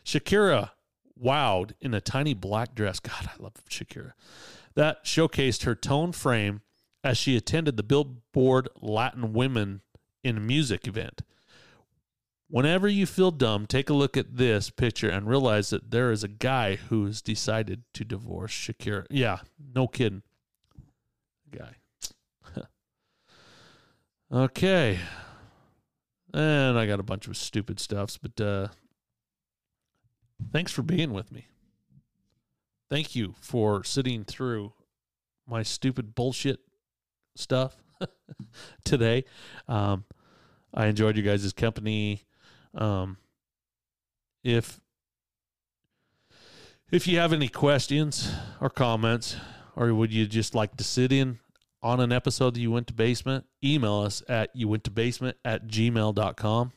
[0.04, 0.70] Shakira
[1.22, 2.98] wowed in a tiny black dress.
[2.98, 4.14] God, I love Shakira.
[4.74, 6.62] That showcased her tone frame
[7.04, 9.82] as she attended the Billboard Latin Women
[10.24, 11.22] in Music event.
[12.50, 16.24] Whenever you feel dumb, take a look at this picture and realize that there is
[16.24, 19.06] a guy who's decided to divorce Shakira.
[19.08, 19.38] Yeah,
[19.72, 20.22] no kidding.
[21.52, 21.76] Guy.
[24.32, 24.98] okay.
[26.34, 28.68] And I got a bunch of stupid stuffs, but uh
[30.52, 31.46] thanks for being with me.
[32.88, 34.72] Thank you for sitting through
[35.46, 36.58] my stupid bullshit
[37.36, 37.76] stuff
[38.84, 39.22] today.
[39.68, 40.04] Um
[40.74, 42.24] I enjoyed you guys' company.
[42.74, 43.16] Um,
[44.42, 44.80] if
[46.90, 49.36] If you have any questions or comments,
[49.76, 51.38] or would you just like to sit in
[51.82, 56.72] on an episode that Uintah Basement, email us at Uintah Basement at gmail.com.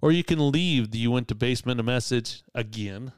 [0.00, 3.12] Or you can leave the Uintah Basement a message again.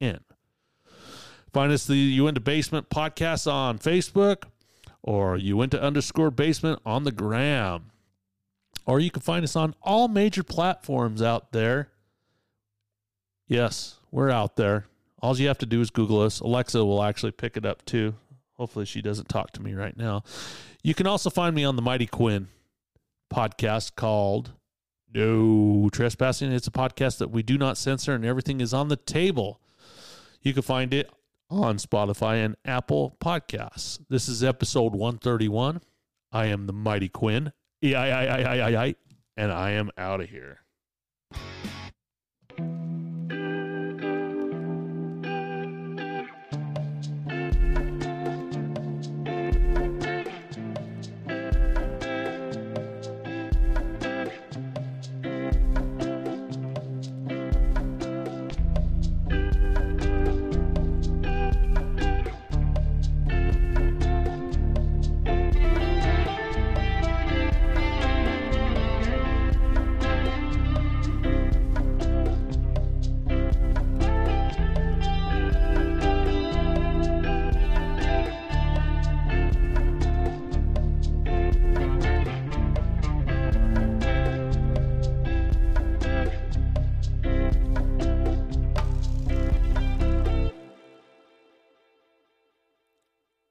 [0.00, 0.20] N.
[1.52, 4.44] Find us the Uintah Basement podcast on Facebook
[5.02, 7.90] or Uintah underscore basement on the gram.
[8.86, 11.90] Or you can find us on all major platforms out there.
[13.46, 14.86] Yes, we're out there.
[15.22, 16.40] All you have to do is Google us.
[16.40, 18.14] Alexa will actually pick it up too.
[18.60, 20.22] Hopefully, she doesn't talk to me right now.
[20.82, 22.48] You can also find me on the Mighty Quinn
[23.32, 24.52] podcast called
[25.14, 26.52] No Trespassing.
[26.52, 29.62] It's a podcast that we do not censor and everything is on the table.
[30.42, 31.10] You can find it
[31.48, 33.98] on Spotify and Apple Podcasts.
[34.10, 35.80] This is episode 131.
[36.30, 37.54] I am the Mighty Quinn.
[37.82, 38.94] E I I I I I I
[39.38, 40.58] and I am out of here.